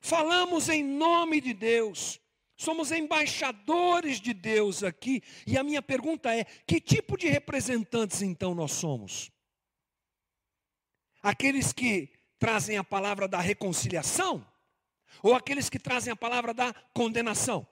Falamos 0.00 0.68
em 0.68 0.84
nome 0.84 1.40
de 1.40 1.52
Deus. 1.52 2.20
Somos 2.58 2.90
embaixadores 2.90 4.20
de 4.20 4.34
Deus 4.34 4.82
aqui. 4.82 5.22
E 5.46 5.56
a 5.56 5.62
minha 5.62 5.80
pergunta 5.80 6.34
é: 6.34 6.42
que 6.66 6.80
tipo 6.80 7.16
de 7.16 7.28
representantes 7.28 8.20
então 8.20 8.52
nós 8.52 8.72
somos? 8.72 9.30
Aqueles 11.22 11.72
que 11.72 12.10
trazem 12.36 12.76
a 12.76 12.82
palavra 12.82 13.28
da 13.28 13.38
reconciliação? 13.38 14.44
Ou 15.22 15.36
aqueles 15.36 15.70
que 15.70 15.78
trazem 15.78 16.12
a 16.12 16.16
palavra 16.16 16.52
da 16.52 16.74
condenação? 16.92 17.64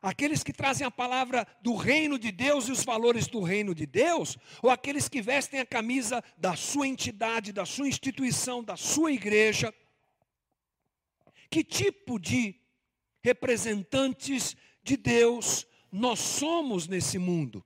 Aqueles 0.00 0.42
que 0.42 0.52
trazem 0.52 0.86
a 0.86 0.90
palavra 0.90 1.46
do 1.60 1.74
reino 1.76 2.18
de 2.18 2.32
Deus 2.32 2.68
e 2.68 2.72
os 2.72 2.82
valores 2.82 3.26
do 3.26 3.42
reino 3.42 3.74
de 3.74 3.84
Deus? 3.84 4.38
Ou 4.62 4.70
aqueles 4.70 5.10
que 5.10 5.20
vestem 5.20 5.60
a 5.60 5.66
camisa 5.66 6.24
da 6.38 6.56
sua 6.56 6.88
entidade, 6.88 7.52
da 7.52 7.66
sua 7.66 7.86
instituição, 7.86 8.64
da 8.64 8.78
sua 8.78 9.12
igreja? 9.12 9.74
Que 11.50 11.62
tipo 11.62 12.18
de 12.18 12.57
representantes 13.28 14.56
de 14.82 14.96
Deus 14.96 15.66
nós 15.92 16.18
somos 16.18 16.88
nesse 16.88 17.18
mundo? 17.18 17.64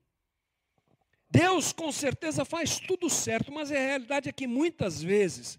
Deus 1.31 1.72
com 1.72 1.90
certeza 1.92 2.44
faz 2.44 2.81
tudo 2.81 3.09
certo, 3.09 3.53
mas 3.53 3.70
a 3.70 3.75
realidade 3.75 4.29
é 4.29 4.33
que 4.33 4.46
muitas 4.46 5.01
vezes, 5.03 5.59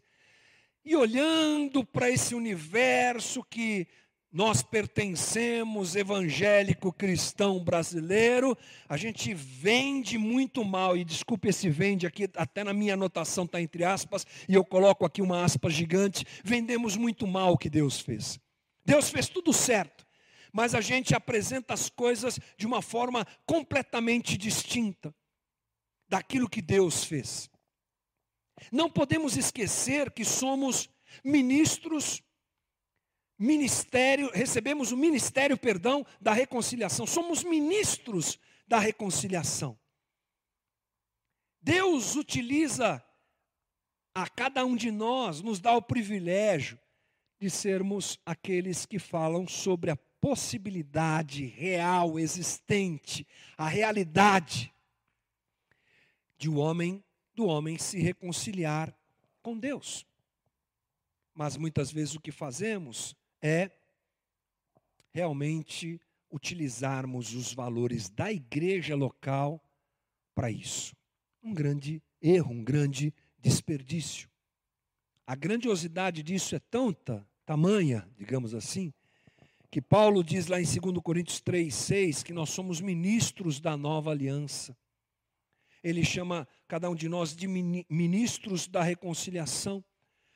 e 0.86 0.96
olhando 0.96 1.86
para 1.86 2.10
esse 2.10 2.36
universo 2.36 3.44
que 3.50 3.88
nós 4.32 4.62
pertencemos, 4.62 5.96
evangélico 5.96 6.92
cristão 6.92 7.64
brasileiro, 7.64 8.58
a 8.90 8.98
gente 8.98 9.34
vende 9.34 10.18
muito 10.18 10.66
mal, 10.66 10.98
e 10.98 11.06
desculpe 11.06 11.48
esse 11.48 11.70
vende 11.70 12.06
aqui, 12.06 12.30
até 12.36 12.64
na 12.64 12.74
minha 12.74 12.96
anotação 12.96 13.46
está 13.46 13.62
entre 13.62 13.84
aspas, 13.84 14.28
e 14.50 14.56
eu 14.56 14.66
coloco 14.66 15.06
aqui 15.06 15.22
uma 15.22 15.44
aspa 15.44 15.70
gigante, 15.70 16.26
vendemos 16.44 16.98
muito 16.98 17.26
mal 17.26 17.54
o 17.54 17.58
que 17.58 17.70
Deus 17.70 18.00
fez. 18.02 18.40
Deus 18.86 19.10
fez 19.10 19.30
tudo 19.30 19.54
certo, 19.54 20.06
mas 20.52 20.76
a 20.76 20.82
gente 20.82 21.16
apresenta 21.16 21.74
as 21.74 21.90
coisas 21.90 22.40
de 22.58 22.66
uma 22.68 22.82
forma 22.82 23.26
completamente 23.46 24.38
distinta 24.38 25.14
daquilo 26.08 26.50
que 26.50 26.62
Deus 26.62 27.04
fez. 27.04 27.50
Não 28.72 28.90
podemos 28.90 29.36
esquecer 29.36 30.12
que 30.12 30.24
somos 30.24 30.90
ministros 31.24 32.22
ministério, 33.38 34.30
recebemos 34.34 34.92
o 34.92 34.98
ministério, 34.98 35.58
perdão, 35.58 36.06
da 36.22 36.32
reconciliação. 36.32 37.06
Somos 37.06 37.44
ministros 37.44 38.40
da 38.68 38.80
reconciliação. 38.80 39.78
Deus 41.62 42.16
utiliza 42.16 43.04
a 44.14 44.30
cada 44.30 44.66
um 44.66 44.76
de 44.76 44.92
nós, 44.92 45.42
nos 45.42 45.60
dá 45.60 45.74
o 45.76 45.82
privilégio 45.82 46.80
de 47.44 47.50
sermos 47.50 48.18
aqueles 48.26 48.86
que 48.86 48.98
falam 48.98 49.46
sobre 49.46 49.92
a 49.92 49.98
possibilidade 49.98 51.46
real, 51.46 52.18
existente, 52.18 53.28
a 53.58 53.68
realidade 53.68 54.74
de 56.38 56.50
um 56.50 56.58
homem, 56.58 57.04
do 57.36 57.46
homem 57.46 57.78
se 57.78 58.00
reconciliar 58.00 58.98
com 59.42 59.60
Deus. 59.60 60.06
Mas 61.34 61.58
muitas 61.58 61.92
vezes 61.92 62.16
o 62.16 62.22
que 62.22 62.32
fazemos 62.32 63.14
é 63.42 63.70
realmente 65.12 66.00
utilizarmos 66.32 67.34
os 67.34 67.54
valores 67.54 68.10
da 68.10 68.32
igreja 68.32 68.96
local 68.96 69.62
para 70.34 70.50
isso. 70.50 70.96
Um 71.44 71.54
grande 71.54 72.02
erro, 72.22 72.54
um 72.54 72.64
grande 72.64 73.14
desperdício. 73.38 74.30
A 75.28 75.36
grandiosidade 75.36 76.24
disso 76.24 76.56
é 76.56 76.60
tanta, 76.60 77.28
tamanha, 77.46 78.08
digamos 78.18 78.54
assim, 78.54 78.94
que 79.70 79.82
Paulo 79.82 80.24
diz 80.24 80.48
lá 80.48 80.62
em 80.62 80.66
2 80.66 81.00
Coríntios 81.04 81.42
3, 81.42 81.74
6, 81.74 82.24
que 82.24 82.34
nós 82.34 82.52
somos 82.52 82.80
ministros 82.80 83.60
da 83.60 83.76
nova 83.76 84.12
aliança. 84.12 84.78
Ele 85.84 86.06
chama 86.06 86.48
cada 86.68 86.90
um 86.90 86.96
de 86.96 87.10
nós 87.10 87.36
de 87.36 87.48
ministros 87.48 88.68
da 88.68 88.84
reconciliação, 88.84 89.84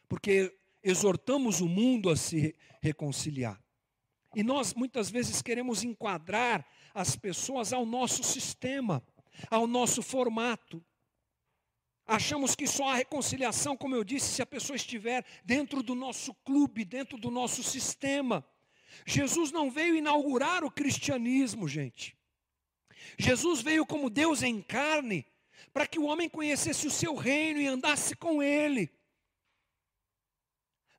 porque 0.09 0.53
exortamos 0.83 1.61
o 1.61 1.67
mundo 1.67 2.09
a 2.09 2.15
se 2.15 2.55
reconciliar. 2.81 3.61
E 4.35 4.43
nós 4.43 4.73
muitas 4.73 5.09
vezes 5.09 5.41
queremos 5.41 5.83
enquadrar 5.83 6.65
as 6.93 7.15
pessoas 7.15 7.71
ao 7.71 7.85
nosso 7.85 8.23
sistema, 8.23 9.03
ao 9.49 9.67
nosso 9.67 10.01
formato. 10.01 10.83
Achamos 12.07 12.55
que 12.55 12.65
só 12.65 12.89
há 12.89 12.95
reconciliação, 12.95 13.75
como 13.75 13.93
eu 13.93 14.03
disse, 14.03 14.33
se 14.33 14.41
a 14.41 14.45
pessoa 14.45 14.77
estiver 14.77 15.25
dentro 15.43 15.83
do 15.83 15.93
nosso 15.93 16.33
clube, 16.33 16.85
dentro 16.85 17.17
do 17.17 17.29
nosso 17.29 17.61
sistema. 17.61 18.45
Jesus 19.05 19.51
não 19.51 19.69
veio 19.69 19.95
inaugurar 19.95 20.63
o 20.63 20.71
cristianismo, 20.71 21.67
gente. 21.67 22.17
Jesus 23.17 23.61
veio 23.61 23.85
como 23.85 24.09
Deus 24.09 24.41
em 24.41 24.61
carne, 24.61 25.25
para 25.73 25.85
que 25.85 25.99
o 25.99 26.05
homem 26.05 26.29
conhecesse 26.29 26.87
o 26.87 26.91
seu 26.91 27.13
reino 27.13 27.59
e 27.59 27.67
andasse 27.67 28.15
com 28.15 28.41
ele. 28.41 28.89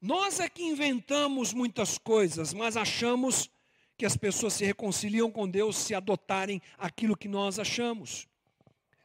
Nós 0.01 0.39
é 0.39 0.49
que 0.49 0.63
inventamos 0.63 1.55
muitas 1.55 1.97
coisas, 1.97 2.53
mas 2.53 2.77
achamos 2.77 3.51
que 3.97 4.07
as 4.07 4.17
pessoas 4.17 4.53
se 4.53 4.65
reconciliam 4.65 5.31
com 5.31 5.49
Deus 5.49 5.77
se 5.77 5.95
adotarem 5.95 6.63
aquilo 6.77 7.17
que 7.17 7.27
nós 7.29 7.59
achamos. 7.59 8.29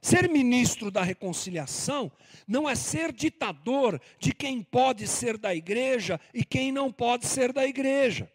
Ser 0.03 0.29
ministro 0.29 0.91
da 0.91 1.01
reconciliação 1.01 2.11
não 2.45 2.69
é 2.69 2.75
ser 2.75 3.13
ditador 3.13 4.01
de 4.19 4.33
quem 4.33 4.61
pode 4.61 5.07
ser 5.07 5.37
da 5.37 5.55
igreja 5.55 6.19
e 6.33 6.43
quem 6.43 6.73
não 6.73 6.91
pode 6.91 7.25
ser 7.25 7.53
da 7.53 7.65
igreja. 7.65 8.29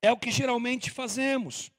É 0.00 0.12
o 0.12 0.16
que 0.16 0.30
geralmente 0.30 0.92
fazemos. 0.92 1.72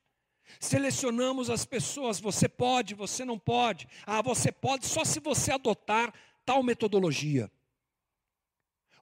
Selecionamos 0.59 1.49
as 1.49 1.63
pessoas, 1.63 2.19
você 2.19 2.49
pode, 2.49 2.93
você 2.93 3.23
não 3.23 3.39
pode. 3.39 3.87
Ah, 4.05 4.21
você 4.21 4.51
pode 4.51 4.87
só 4.87 5.05
se 5.05 5.21
você 5.21 5.53
adotar 5.53 6.13
tal 6.45 6.61
metodologia. 6.61 7.49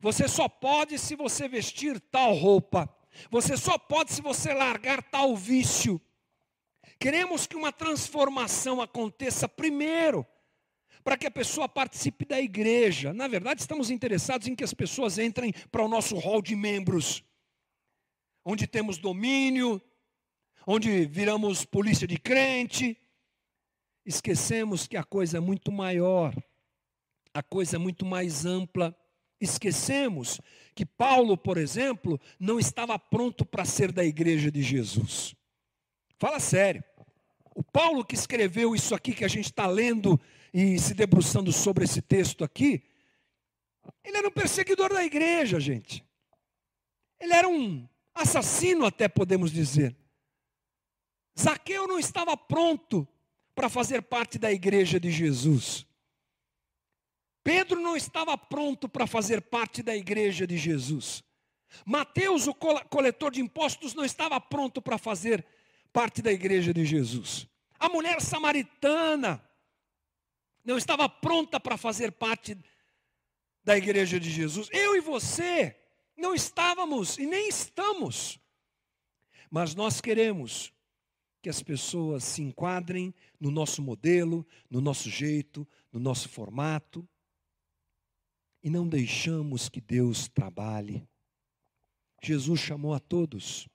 Você 0.01 0.27
só 0.27 0.47
pode 0.47 0.99
se 0.99 1.15
você 1.15 1.47
vestir 1.47 1.99
tal 1.99 2.35
roupa. 2.35 2.87
Você 3.31 3.57
só 3.57 3.75
pode 3.75 4.13
se 4.13 4.21
você 4.21 4.53
largar 4.53 5.01
tal 5.01 5.35
vício. 5.35 5.99
Queremos 7.01 7.47
que 7.47 7.55
uma 7.55 7.71
transformação 7.71 8.79
aconteça 8.79 9.49
primeiro, 9.49 10.23
para 11.03 11.17
que 11.17 11.25
a 11.25 11.31
pessoa 11.31 11.67
participe 11.67 12.25
da 12.25 12.39
igreja. 12.39 13.11
Na 13.11 13.27
verdade, 13.27 13.61
estamos 13.61 13.89
interessados 13.89 14.47
em 14.47 14.53
que 14.53 14.63
as 14.63 14.71
pessoas 14.71 15.17
entrem 15.17 15.51
para 15.71 15.83
o 15.83 15.87
nosso 15.87 16.15
hall 16.19 16.43
de 16.43 16.55
membros, 16.55 17.23
onde 18.45 18.67
temos 18.67 18.99
domínio, 18.99 19.81
onde 20.67 21.07
viramos 21.07 21.65
polícia 21.65 22.05
de 22.05 22.19
crente. 22.19 22.95
Esquecemos 24.05 24.85
que 24.85 24.95
a 24.95 25.03
coisa 25.03 25.37
é 25.37 25.39
muito 25.39 25.71
maior, 25.71 26.35
a 27.33 27.41
coisa 27.41 27.77
é 27.77 27.79
muito 27.79 28.05
mais 28.05 28.45
ampla 28.45 28.95
esquecemos 29.39 30.39
que 30.75 30.85
Paulo, 30.85 31.35
por 31.35 31.57
exemplo, 31.57 32.21
não 32.39 32.59
estava 32.59 32.99
pronto 32.99 33.43
para 33.43 33.65
ser 33.65 33.91
da 33.91 34.05
igreja 34.05 34.51
de 34.51 34.61
Jesus. 34.61 35.35
Fala 36.19 36.39
sério. 36.39 36.83
O 37.53 37.63
Paulo 37.63 38.05
que 38.05 38.15
escreveu 38.15 38.73
isso 38.73 38.95
aqui 38.95 39.13
que 39.13 39.25
a 39.25 39.27
gente 39.27 39.45
está 39.45 39.67
lendo 39.67 40.19
e 40.53 40.79
se 40.79 40.93
debruçando 40.93 41.51
sobre 41.51 41.83
esse 41.83 42.01
texto 42.01 42.43
aqui, 42.43 42.83
ele 44.03 44.17
era 44.17 44.27
um 44.27 44.31
perseguidor 44.31 44.93
da 44.93 45.03
igreja, 45.03 45.59
gente. 45.59 46.05
Ele 47.19 47.33
era 47.33 47.47
um 47.47 47.87
assassino, 48.13 48.85
até 48.85 49.07
podemos 49.07 49.51
dizer. 49.51 49.95
Zaqueu 51.39 51.87
não 51.87 51.99
estava 51.99 52.35
pronto 52.35 53.07
para 53.53 53.69
fazer 53.69 54.01
parte 54.01 54.37
da 54.39 54.51
igreja 54.51 54.99
de 54.99 55.11
Jesus. 55.11 55.85
Pedro 57.43 57.79
não 57.81 57.95
estava 57.95 58.37
pronto 58.37 58.87
para 58.87 59.07
fazer 59.07 59.41
parte 59.41 59.81
da 59.81 59.95
igreja 59.95 60.45
de 60.45 60.57
Jesus. 60.57 61.23
Mateus, 61.85 62.47
o 62.47 62.53
coletor 62.53 63.31
de 63.31 63.41
impostos, 63.41 63.93
não 63.93 64.05
estava 64.05 64.39
pronto 64.39 64.81
para 64.81 64.97
fazer 64.97 65.43
parte 65.43 65.60
da 66.21 66.31
igreja 66.31 66.73
de 66.73 66.85
Jesus. 66.85 67.47
A 67.79 67.89
mulher 67.89 68.21
samaritana 68.21 69.43
não 70.63 70.77
estava 70.77 71.09
pronta 71.09 71.59
para 71.59 71.77
fazer 71.77 72.11
parte 72.11 72.57
da 73.63 73.77
igreja 73.77 74.19
de 74.19 74.29
Jesus. 74.29 74.69
Eu 74.71 74.95
e 74.95 75.01
você 75.01 75.77
Não 76.17 76.35
estávamos 76.35 77.17
e 77.17 77.25
nem 77.25 77.47
estamos. 77.47 78.39
Mas 79.49 79.73
nós 79.73 79.99
queremos 79.99 80.71
que 81.41 81.49
as 81.49 81.63
pessoas 81.63 82.23
se 82.23 82.43
enquadrem 82.43 83.13
no 83.39 83.49
nosso 83.49 83.81
modelo, 83.81 84.45
no 84.69 84.79
nosso 84.79 85.09
jeito, 85.09 85.67
no 85.91 85.99
nosso 85.99 86.29
formato. 86.29 87.07
E 88.61 88.69
não 88.69 88.87
deixamos 88.87 89.67
que 89.67 89.81
Deus 89.81 90.27
trabalhe. 90.27 91.07
Jesus 92.21 92.59
chamou 92.59 92.93
a 92.93 92.99
todos, 92.99 93.67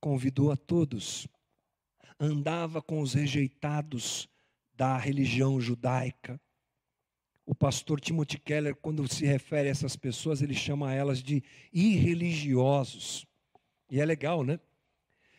convidou 0.00 0.50
a 0.50 0.56
todos, 0.56 1.26
andava 2.18 2.80
com 2.82 3.00
os 3.00 3.14
rejeitados 3.14 4.28
da 4.74 4.96
religião 4.96 5.60
judaica. 5.60 6.40
O 7.44 7.54
pastor 7.54 8.00
Timothy 8.00 8.38
Keller, 8.38 8.76
quando 8.76 9.06
se 9.12 9.24
refere 9.24 9.68
a 9.68 9.70
essas 9.70 9.96
pessoas, 9.96 10.42
ele 10.42 10.54
chama 10.54 10.94
elas 10.94 11.22
de 11.22 11.42
irreligiosos. 11.72 13.26
E 13.90 14.00
é 14.00 14.04
legal, 14.04 14.44
né? 14.44 14.60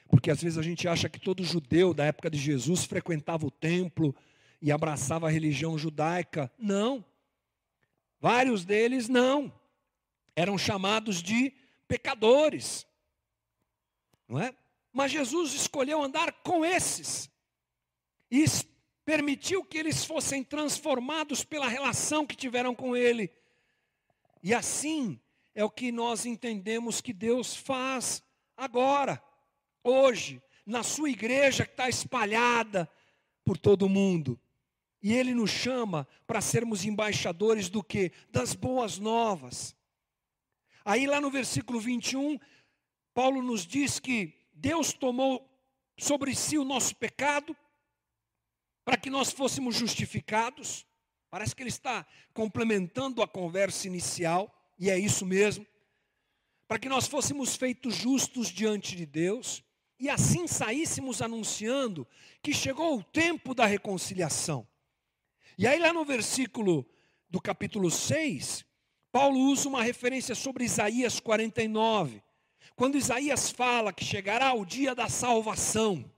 Porque 0.10 0.32
às 0.32 0.42
vezes 0.42 0.58
a 0.58 0.64
gente 0.64 0.88
acha 0.88 1.08
que 1.08 1.20
todo 1.20 1.44
judeu 1.44 1.94
da 1.94 2.06
época 2.06 2.30
de 2.30 2.38
Jesus 2.38 2.84
frequentava 2.84 3.46
o 3.46 3.52
templo 3.52 4.16
e 4.62 4.72
abraçava 4.72 5.28
a 5.28 5.32
religião 5.32 5.78
judaica. 5.78 6.52
Não. 6.58 7.06
Vários 8.20 8.66
deles 8.66 9.08
não. 9.08 9.54
Eram 10.36 10.58
chamados 10.58 11.22
de 11.22 11.54
pecadores. 11.88 12.88
Não 14.30 14.40
é? 14.40 14.56
Mas 14.94 15.12
Jesus 15.12 15.54
escolheu 15.54 16.02
andar 16.02 16.32
com 16.44 16.64
esses. 16.64 17.30
E 18.30 18.46
permitiu 19.04 19.64
que 19.64 19.78
eles 19.78 20.06
fossem 20.06 20.44
transformados 20.44 21.44
pela 21.44 21.68
relação 21.68 22.28
que 22.28 22.36
tiveram 22.36 22.76
com 22.76 22.96
ele. 22.96 23.32
E 24.44 24.54
assim 24.54 25.20
é 25.56 25.66
o 25.66 25.70
que 25.70 25.92
nós 25.92 26.28
entendemos 26.28 27.02
que 27.02 27.12
Deus 27.12 27.56
faz 27.56 28.24
agora 28.56 29.22
hoje, 29.84 30.42
na 30.66 30.84
sua 30.84 31.10
igreja 31.10 31.66
que 31.66 31.72
está 31.72 31.90
espalhada 31.90 32.88
por 33.44 33.58
todo 33.58 33.88
o 33.88 33.90
mundo. 33.90 34.40
E 35.02 35.14
Ele 35.14 35.34
nos 35.34 35.50
chama 35.50 36.08
para 36.28 36.42
sermos 36.42 36.86
embaixadores 36.86 37.68
do 37.68 37.84
que? 37.84 38.12
Das 38.30 38.54
boas 38.54 39.00
novas. 39.00 39.76
Aí 40.86 41.08
lá 41.08 41.20
no 41.20 41.32
versículo 41.32 41.80
21, 41.80 42.38
Paulo 43.20 43.42
nos 43.42 43.68
diz 43.68 44.00
que 44.00 44.34
Deus 44.54 44.94
tomou 44.94 45.46
sobre 45.98 46.34
si 46.34 46.58
o 46.58 46.64
nosso 46.64 46.96
pecado, 46.96 47.54
para 48.86 48.96
que 48.96 49.10
nós 49.10 49.30
fôssemos 49.30 49.76
justificados. 49.76 50.86
Parece 51.30 51.54
que 51.54 51.62
ele 51.62 51.70
está 51.70 52.08
complementando 52.34 53.22
a 53.22 53.28
conversa 53.28 53.88
inicial, 53.88 54.50
e 54.80 54.90
é 54.90 54.98
isso 54.98 55.26
mesmo. 55.26 55.68
Para 56.66 56.80
que 56.80 56.88
nós 56.88 57.08
fôssemos 57.08 57.58
feitos 57.58 57.94
justos 57.94 58.48
diante 58.48 58.96
de 58.96 59.06
Deus 59.06 59.62
e 60.00 60.10
assim 60.10 60.48
saíssemos 60.48 61.22
anunciando 61.22 62.08
que 62.42 62.54
chegou 62.54 62.98
o 62.98 63.04
tempo 63.04 63.54
da 63.54 63.66
reconciliação. 63.66 64.66
E 65.58 65.68
aí, 65.68 65.78
lá 65.78 65.92
no 65.92 66.06
versículo 66.06 66.90
do 67.30 67.42
capítulo 67.42 67.92
6, 67.92 68.66
Paulo 69.12 69.38
usa 69.38 69.68
uma 69.68 69.84
referência 69.84 70.34
sobre 70.36 70.64
Isaías 70.64 71.20
49, 71.20 72.24
quando 72.80 72.98
Isaías 72.98 73.52
fala 73.52 73.92
que 73.92 74.06
chegará 74.06 74.54
o 74.54 74.64
dia 74.64 74.96
da 74.96 75.10
salvação. 75.10 76.10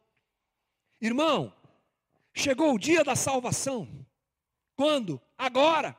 Irmão, 1.01 1.51
chegou 2.35 2.75
o 2.75 2.77
dia 2.77 3.03
da 3.03 3.15
salvação. 3.15 4.05
Quando? 4.75 5.19
Agora. 5.35 5.97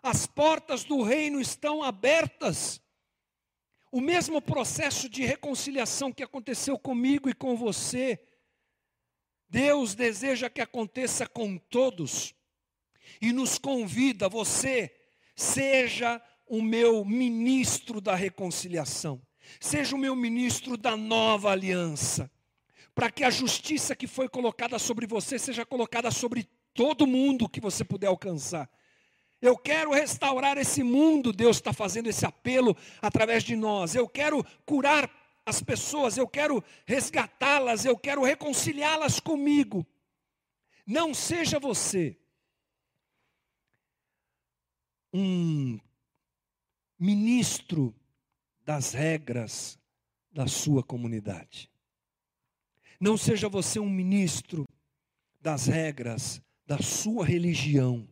As 0.00 0.24
portas 0.24 0.84
do 0.84 1.02
reino 1.02 1.40
estão 1.40 1.82
abertas. 1.82 2.80
O 3.90 4.00
mesmo 4.00 4.40
processo 4.40 5.08
de 5.08 5.24
reconciliação 5.24 6.12
que 6.12 6.22
aconteceu 6.22 6.78
comigo 6.78 7.28
e 7.28 7.34
com 7.34 7.56
você, 7.56 8.24
Deus 9.48 9.96
deseja 9.96 10.48
que 10.48 10.60
aconteça 10.60 11.26
com 11.26 11.58
todos 11.58 12.36
e 13.20 13.32
nos 13.32 13.58
convida, 13.58 14.28
você, 14.28 14.94
seja 15.34 16.22
o 16.46 16.62
meu 16.62 17.04
ministro 17.04 18.00
da 18.00 18.14
reconciliação, 18.14 19.25
seja 19.60 19.94
o 19.94 19.98
meu 19.98 20.14
ministro 20.14 20.76
da 20.76 20.96
nova 20.96 21.50
aliança, 21.50 22.30
para 22.94 23.10
que 23.10 23.24
a 23.24 23.30
justiça 23.30 23.94
que 23.94 24.06
foi 24.06 24.28
colocada 24.28 24.78
sobre 24.78 25.06
você 25.06 25.38
seja 25.38 25.64
colocada 25.64 26.10
sobre 26.10 26.48
todo 26.72 27.06
mundo 27.06 27.48
que 27.48 27.60
você 27.60 27.84
puder 27.84 28.06
alcançar. 28.06 28.70
Eu 29.40 29.56
quero 29.56 29.92
restaurar 29.92 30.56
esse 30.56 30.82
mundo, 30.82 31.32
Deus 31.32 31.56
está 31.56 31.72
fazendo 31.72 32.08
esse 32.08 32.24
apelo 32.24 32.76
através 33.02 33.44
de 33.44 33.54
nós. 33.54 33.94
Eu 33.94 34.08
quero 34.08 34.44
curar 34.64 35.10
as 35.44 35.62
pessoas, 35.62 36.16
eu 36.16 36.26
quero 36.26 36.62
resgatá-las, 36.84 37.84
eu 37.84 37.96
quero 37.96 38.24
reconciliá-las 38.24 39.20
comigo. 39.20 39.86
Não 40.86 41.12
seja 41.12 41.58
você 41.58 42.18
um 45.12 45.78
ministro 46.98 47.94
das 48.66 48.92
regras 48.92 49.78
da 50.32 50.48
sua 50.48 50.82
comunidade. 50.82 51.70
Não 53.00 53.16
seja 53.16 53.48
você 53.48 53.78
um 53.78 53.88
ministro 53.88 54.66
das 55.40 55.68
regras 55.68 56.42
da 56.66 56.78
sua 56.78 57.24
religião. 57.24 58.08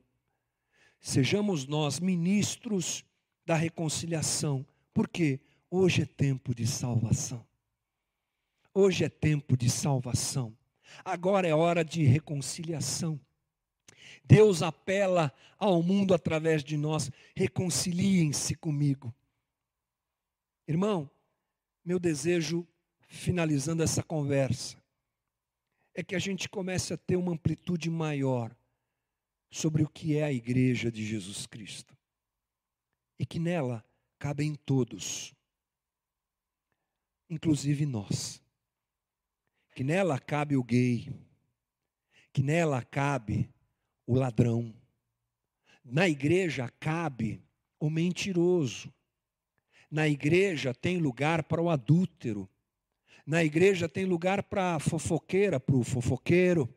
Sejamos 1.01 1.67
nós 1.67 1.99
ministros 1.99 3.05
da 3.45 3.57
reconciliação, 3.57 4.65
porque 4.95 5.41
hoje 5.69 6.03
é 6.03 6.07
tempo 6.07 6.55
de 6.55 6.69
salvação. 6.69 7.45
Hoje 8.73 9.05
é 9.05 9.09
tempo 9.09 9.57
de 9.57 9.69
salvação. 9.69 10.57
Agora 11.05 11.49
é 11.49 11.55
hora 11.55 11.85
de 11.85 12.05
reconciliação. 12.05 13.21
Deus 14.25 14.63
apela 14.63 15.33
ao 15.59 15.83
mundo 15.83 16.15
através 16.15 16.63
de 16.63 16.77
nós: 16.77 17.11
reconciliem-se 17.35 18.55
comigo. 18.55 19.13
Irmão, 20.67 21.11
meu 21.85 21.99
desejo, 21.99 22.67
finalizando 23.07 23.83
essa 23.83 24.03
conversa, 24.03 24.83
é 25.95 26.03
que 26.03 26.15
a 26.15 26.19
gente 26.19 26.49
comece 26.49 26.93
a 26.93 26.97
ter 26.97 27.17
uma 27.17 27.33
amplitude 27.33 27.91
maior 27.91 28.57
sobre 29.51 29.83
o 29.83 29.89
que 29.89 30.17
é 30.17 30.25
a 30.25 30.33
igreja 30.33 30.91
de 30.91 31.05
Jesus 31.05 31.47
Cristo. 31.47 31.97
E 33.19 33.25
que 33.25 33.39
nela 33.39 33.85
cabem 34.19 34.55
todos, 34.55 35.33
inclusive 37.29 37.87
nós. 37.87 38.43
Que 39.75 39.85
nela 39.85 40.19
cabe 40.19 40.57
o 40.57 40.65
gay, 40.65 41.15
que 42.33 42.43
nela 42.43 42.83
cabe 42.83 43.49
o 44.07 44.15
ladrão. 44.15 44.75
Na 45.85 46.09
igreja 46.09 46.69
cabe 46.81 47.41
o 47.79 47.91
mentiroso. 47.91 48.93
Na 49.95 50.09
igreja 50.09 50.75
tem 50.75 50.99
lugar 50.99 51.45
para 51.45 51.63
o 51.63 51.71
adúltero. 51.71 52.49
Na 53.25 53.45
igreja 53.45 53.89
tem 53.89 54.05
lugar 54.05 54.43
para 54.43 54.75
a 54.75 54.81
fofoqueira, 54.81 55.61
para 55.61 55.77
o 55.77 55.85
fofoqueiro. 55.85 56.69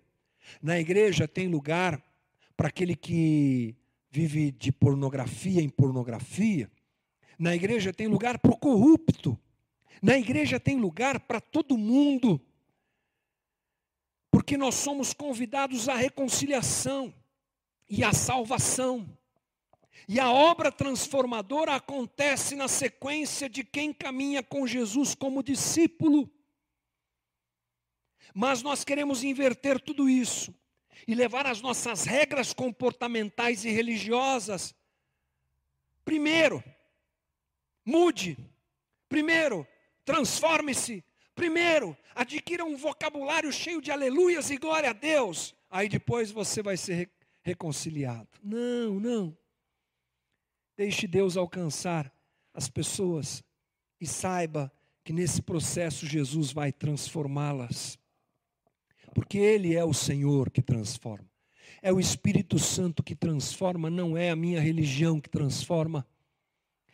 Na 0.61 0.79
igreja 0.79 1.27
tem 1.27 1.47
lugar 1.47 1.99
para 2.55 2.67
aquele 2.67 2.95
que 2.95 3.75
vive 4.11 4.51
de 4.51 4.71
pornografia 4.71 5.63
em 5.63 5.67
pornografia. 5.67 6.69
Na 7.39 7.55
igreja 7.55 7.91
tem 7.91 8.05
lugar 8.05 8.37
para 8.37 8.51
o 8.51 8.55
corrupto. 8.55 9.35
Na 9.99 10.15
igreja 10.15 10.59
tem 10.59 10.77
lugar 10.77 11.19
para 11.21 11.41
todo 11.41 11.75
mundo. 11.75 12.39
Porque 14.29 14.55
nós 14.55 14.75
somos 14.75 15.11
convidados 15.11 15.89
à 15.89 15.95
reconciliação 15.95 17.11
e 17.89 18.03
à 18.03 18.13
salvação. 18.13 19.09
E 20.07 20.19
a 20.19 20.31
obra 20.31 20.71
transformadora 20.71 21.75
acontece 21.75 22.55
na 22.55 22.67
sequência 22.67 23.49
de 23.49 23.63
quem 23.63 23.93
caminha 23.93 24.43
com 24.43 24.67
Jesus 24.67 25.15
como 25.15 25.43
discípulo. 25.43 26.29
Mas 28.33 28.61
nós 28.61 28.83
queremos 28.83 29.23
inverter 29.23 29.79
tudo 29.79 30.09
isso 30.09 30.53
e 31.07 31.15
levar 31.15 31.47
as 31.47 31.61
nossas 31.61 32.03
regras 32.03 32.53
comportamentais 32.53 33.63
e 33.63 33.69
religiosas. 33.69 34.75
Primeiro, 36.03 36.63
mude. 37.85 38.37
Primeiro, 39.09 39.67
transforme-se. 40.05 41.03
Primeiro, 41.35 41.97
adquira 42.15 42.65
um 42.65 42.75
vocabulário 42.75 43.51
cheio 43.51 43.81
de 43.81 43.91
aleluias 43.91 44.49
e 44.49 44.57
glória 44.57 44.89
a 44.89 44.93
Deus. 44.93 45.55
Aí 45.69 45.87
depois 45.87 46.31
você 46.31 46.61
vai 46.61 46.77
ser 46.77 47.09
reconciliado. 47.41 48.27
Não, 48.43 48.99
não. 48.99 49.37
Deixe 50.77 51.07
Deus 51.07 51.35
alcançar 51.35 52.13
as 52.53 52.69
pessoas 52.69 53.43
e 53.99 54.05
saiba 54.05 54.71
que 55.03 55.11
nesse 55.11 55.41
processo 55.41 56.05
Jesus 56.05 56.51
vai 56.51 56.71
transformá-las. 56.71 57.97
Porque 59.15 59.39
Ele 59.39 59.75
é 59.75 59.83
o 59.83 59.93
Senhor 59.93 60.51
que 60.51 60.61
transforma. 60.61 61.27
É 61.81 61.91
o 61.91 61.99
Espírito 61.99 62.59
Santo 62.59 63.01
que 63.01 63.15
transforma, 63.15 63.89
não 63.89 64.15
é 64.15 64.29
a 64.29 64.35
minha 64.35 64.61
religião 64.61 65.19
que 65.19 65.29
transforma. 65.29 66.05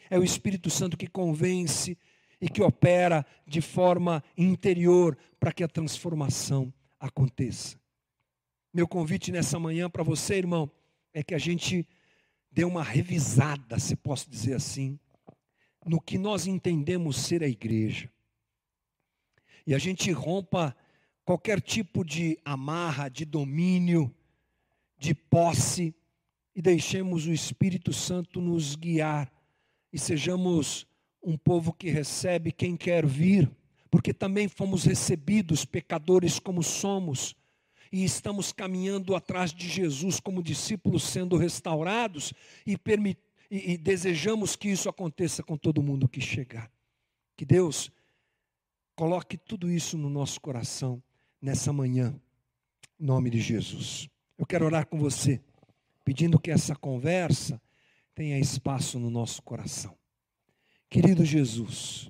É 0.10 0.18
o 0.18 0.24
Espírito 0.24 0.70
Santo 0.70 0.96
que 0.96 1.08
convence 1.08 1.98
e 2.40 2.48
que 2.48 2.62
opera 2.62 3.26
de 3.46 3.62
forma 3.62 4.24
interior 4.38 5.18
para 5.40 5.52
que 5.52 5.64
a 5.64 5.68
transformação 5.68 6.74
aconteça. 7.00 7.78
Meu 8.74 8.88
convite 8.88 9.32
nessa 9.32 9.60
manhã 9.60 9.90
para 9.90 10.04
você, 10.04 10.36
irmão, 10.36 10.72
é 11.14 11.22
que 11.22 11.36
a 11.36 11.38
gente 11.38 11.88
dê 12.54 12.64
uma 12.64 12.84
revisada, 12.84 13.80
se 13.80 13.95
posso 13.95 14.30
dizer 14.30 14.54
assim, 14.54 14.99
no 15.86 15.99
que 15.99 16.20
nós 16.20 16.45
entendemos 16.45 17.18
ser 17.18 17.43
a 17.43 17.47
igreja. 17.47 18.10
E 19.66 19.74
a 19.74 19.80
gente 19.80 20.12
rompa 20.12 20.76
qualquer 21.26 21.60
tipo 21.60 22.06
de 22.06 22.38
amarra, 22.45 23.10
de 23.10 23.26
domínio, 23.26 24.14
de 24.97 25.16
posse, 25.16 25.95
e 26.56 26.62
deixemos 26.62 27.26
o 27.26 27.34
Espírito 27.34 27.91
Santo 27.91 28.39
nos 28.39 28.76
guiar, 28.76 29.32
e 29.91 29.97
sejamos 29.97 30.86
um 31.24 31.36
povo 31.36 31.74
que 31.74 31.89
recebe 31.89 32.51
quem 32.51 32.78
quer 32.78 33.06
vir, 33.06 33.49
porque 33.89 34.14
também 34.14 34.47
fomos 34.47 34.84
recebidos, 34.84 35.66
pecadores 35.66 36.38
como 36.38 36.62
somos, 36.62 37.36
e 37.94 38.04
estamos 38.04 38.52
caminhando 38.52 39.16
atrás 39.16 39.54
de 39.54 39.70
Jesus 39.70 40.20
como 40.20 40.41
discípulos 40.41 41.04
sendo 41.04 41.38
restaurados 41.38 42.34
e, 42.66 42.76
e, 43.52 43.74
e 43.74 43.78
desejamos 43.78 44.56
que 44.56 44.70
isso 44.70 44.89
aconteça 44.89 45.44
com 45.44 45.56
todo 45.56 45.84
mundo 45.84 46.10
que 46.10 46.20
chegar. 46.20 46.72
Que 47.38 47.46
Deus 47.46 47.91
coloque 48.96 49.38
tudo 49.38 49.70
isso 49.70 49.96
no 49.96 50.10
nosso 50.10 50.41
coração 50.41 51.04
nessa 51.39 51.72
manhã, 51.72 52.20
em 53.00 53.06
nome 53.06 53.30
de 53.30 53.39
Jesus. 53.39 54.10
Eu 54.39 54.48
quero 54.48 54.66
orar 54.66 54.88
com 54.88 54.98
você, 54.98 55.39
pedindo 56.04 56.39
que 56.39 56.50
essa 56.50 56.76
conversa 56.76 57.62
tenha 58.16 58.39
espaço 58.39 58.98
no 58.98 59.12
nosso 59.12 59.44
coração. 59.44 59.96
Querido 60.89 61.24
Jesus, 61.24 62.10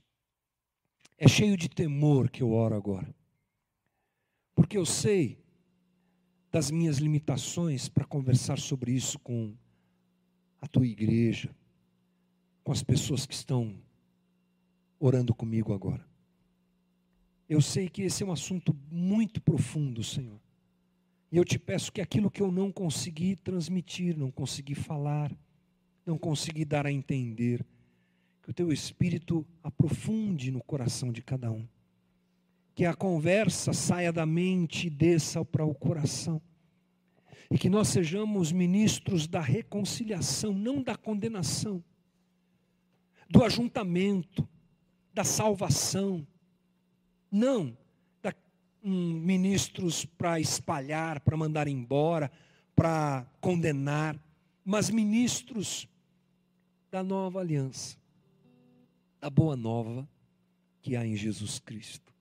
é 1.18 1.28
cheio 1.28 1.58
de 1.58 1.68
temor 1.68 2.30
que 2.30 2.42
eu 2.42 2.54
oro 2.54 2.74
agora, 2.74 3.14
porque 4.56 4.78
eu 4.78 4.86
sei 4.86 5.43
das 6.54 6.70
minhas 6.70 7.00
limitações 7.00 7.90
para 7.90 8.06
conversar 8.06 8.60
sobre 8.60 8.92
isso 8.92 9.18
com 9.18 9.56
a 10.62 10.68
tua 10.68 10.86
igreja, 10.86 11.50
com 12.64 12.72
as 12.72 12.84
pessoas 12.84 13.26
que 13.26 13.34
estão 13.34 13.76
orando 15.00 15.34
comigo 15.34 15.74
agora. 15.74 16.06
Eu 17.50 17.60
sei 17.60 17.90
que 17.90 18.04
esse 18.04 18.22
é 18.22 18.26
um 18.28 18.32
assunto 18.32 18.78
muito 18.92 19.42
profundo, 19.42 20.04
Senhor. 20.04 20.40
E 21.32 21.38
eu 21.38 21.44
te 21.44 21.58
peço 21.58 21.92
que 21.92 22.00
aquilo 22.00 22.30
que 22.30 22.44
eu 22.44 22.52
não 22.52 22.72
consegui 22.72 23.36
transmitir, 23.36 24.16
não 24.16 24.30
consegui 24.30 24.76
falar, 24.76 25.36
não 26.06 26.20
consegui 26.20 26.64
dar 26.64 26.86
a 26.86 26.92
entender, 26.92 27.66
que 28.44 28.52
o 28.52 28.54
teu 28.54 28.72
Espírito 28.72 29.44
aprofunde 29.64 30.52
no 30.52 30.62
coração 30.62 31.12
de 31.12 31.24
cada 31.24 31.52
um 31.52 31.68
que 32.76 32.86
a 32.86 32.94
conversa 32.94 33.72
saia 33.72 34.12
da 34.12 34.26
mente 34.26 34.88
e 34.88 34.90
desça 34.90 35.44
para 35.46 35.64
o 35.64 35.76
coração. 35.76 36.42
E 37.52 37.58
que 37.58 37.70
nós 37.70 37.90
sejamos 37.90 38.52
ministros 38.52 39.28
da 39.28 39.40
reconciliação, 39.40 40.54
não 40.54 40.82
da 40.82 40.96
condenação, 40.96 41.84
do 43.30 43.44
ajuntamento, 43.44 44.48
da 45.14 45.24
salvação, 45.24 46.26
não 47.32 47.78
da, 48.24 48.34
um, 48.84 49.14
ministros 49.14 50.04
para 50.06 50.40
espalhar, 50.40 51.20
para 51.20 51.38
mandar 51.38 51.68
embora, 51.68 52.32
para 52.76 53.26
condenar, 53.40 54.20
mas 54.66 54.90
ministros 54.90 55.88
da 56.90 57.04
nova 57.04 57.40
aliança, 57.40 57.98
da 59.20 59.30
boa 59.30 59.56
nova 59.56 60.08
que 60.82 60.96
há 60.96 61.06
em 61.06 61.16
Jesus 61.16 61.60
Cristo. 61.60 62.14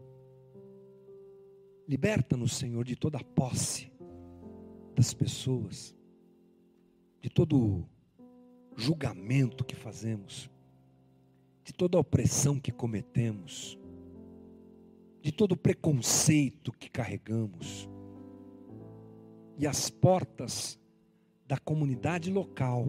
Liberta-nos, 1.93 2.55
Senhor, 2.55 2.86
de 2.86 2.97
toda 2.97 3.18
a 3.18 3.22
posse 3.22 3.93
das 4.97 5.12
pessoas, 5.12 5.95
de 7.20 7.28
todo 7.28 7.86
julgamento 8.74 9.62
que 9.62 9.76
fazemos, 9.76 10.51
de 11.62 11.70
toda 11.70 11.99
opressão 11.99 12.59
que 12.59 12.72
cometemos, 12.72 13.78
de 15.20 15.30
todo 15.30 15.55
preconceito 15.55 16.72
que 16.72 16.88
carregamos. 16.88 17.90
E 19.59 19.66
as 19.66 19.90
portas 19.90 20.80
da 21.47 21.59
comunidade 21.59 22.32
local 22.32 22.86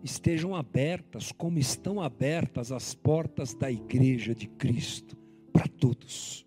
estejam 0.00 0.54
abertas, 0.54 1.32
como 1.32 1.58
estão 1.58 2.00
abertas 2.00 2.70
as 2.70 2.94
portas 2.94 3.52
da 3.52 3.68
igreja 3.68 4.32
de 4.32 4.46
Cristo, 4.46 5.16
para 5.52 5.66
todos, 5.66 6.46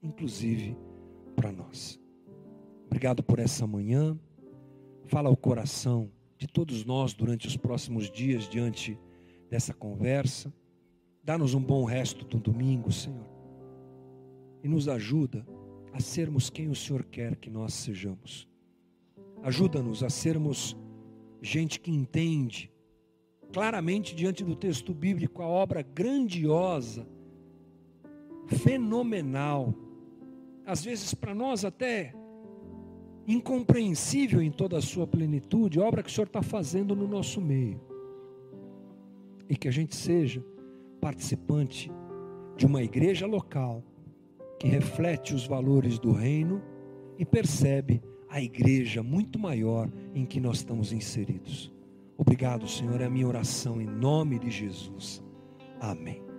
inclusive 0.00 0.76
para 1.40 1.50
nós. 1.50 1.98
Obrigado 2.84 3.22
por 3.22 3.38
essa 3.38 3.66
manhã. 3.66 4.14
Fala 5.06 5.30
ao 5.30 5.36
coração 5.36 6.12
de 6.36 6.46
todos 6.46 6.84
nós 6.84 7.14
durante 7.14 7.46
os 7.46 7.56
próximos 7.56 8.10
dias, 8.10 8.46
diante 8.46 8.98
dessa 9.48 9.72
conversa. 9.72 10.52
Dá-nos 11.24 11.54
um 11.54 11.62
bom 11.62 11.84
resto 11.84 12.26
do 12.26 12.38
domingo, 12.38 12.92
Senhor. 12.92 13.24
E 14.62 14.68
nos 14.68 14.86
ajuda 14.86 15.46
a 15.94 15.98
sermos 15.98 16.50
quem 16.50 16.68
o 16.68 16.74
Senhor 16.74 17.04
quer 17.04 17.36
que 17.36 17.48
nós 17.48 17.72
sejamos. 17.72 18.46
Ajuda-nos 19.42 20.02
a 20.02 20.10
sermos 20.10 20.76
gente 21.40 21.80
que 21.80 21.90
entende 21.90 22.70
claramente 23.50 24.14
diante 24.14 24.44
do 24.44 24.54
texto 24.54 24.92
bíblico 24.92 25.40
a 25.40 25.46
obra 25.46 25.80
grandiosa, 25.80 27.08
fenomenal 28.46 29.74
às 30.70 30.84
vezes 30.84 31.12
para 31.14 31.34
nós 31.34 31.64
até 31.64 32.14
incompreensível 33.26 34.40
em 34.40 34.50
toda 34.50 34.78
a 34.78 34.82
sua 34.82 35.06
plenitude, 35.06 35.80
obra 35.80 36.02
que 36.02 36.10
o 36.10 36.12
Senhor 36.12 36.26
está 36.26 36.42
fazendo 36.42 36.94
no 36.94 37.06
nosso 37.06 37.40
meio. 37.40 37.80
E 39.48 39.56
que 39.56 39.68
a 39.68 39.70
gente 39.70 39.94
seja 39.94 40.44
participante 41.00 41.90
de 42.56 42.66
uma 42.66 42.82
igreja 42.82 43.26
local 43.26 43.82
que 44.58 44.68
reflete 44.68 45.34
os 45.34 45.46
valores 45.46 45.98
do 45.98 46.12
reino 46.12 46.62
e 47.18 47.24
percebe 47.24 48.02
a 48.28 48.40
igreja 48.40 49.02
muito 49.02 49.38
maior 49.38 49.90
em 50.14 50.24
que 50.24 50.40
nós 50.40 50.58
estamos 50.58 50.92
inseridos. 50.92 51.72
Obrigado, 52.16 52.68
Senhor, 52.68 53.00
é 53.00 53.06
a 53.06 53.10
minha 53.10 53.26
oração 53.26 53.80
em 53.80 53.86
nome 53.86 54.38
de 54.38 54.50
Jesus. 54.50 55.22
Amém. 55.80 56.29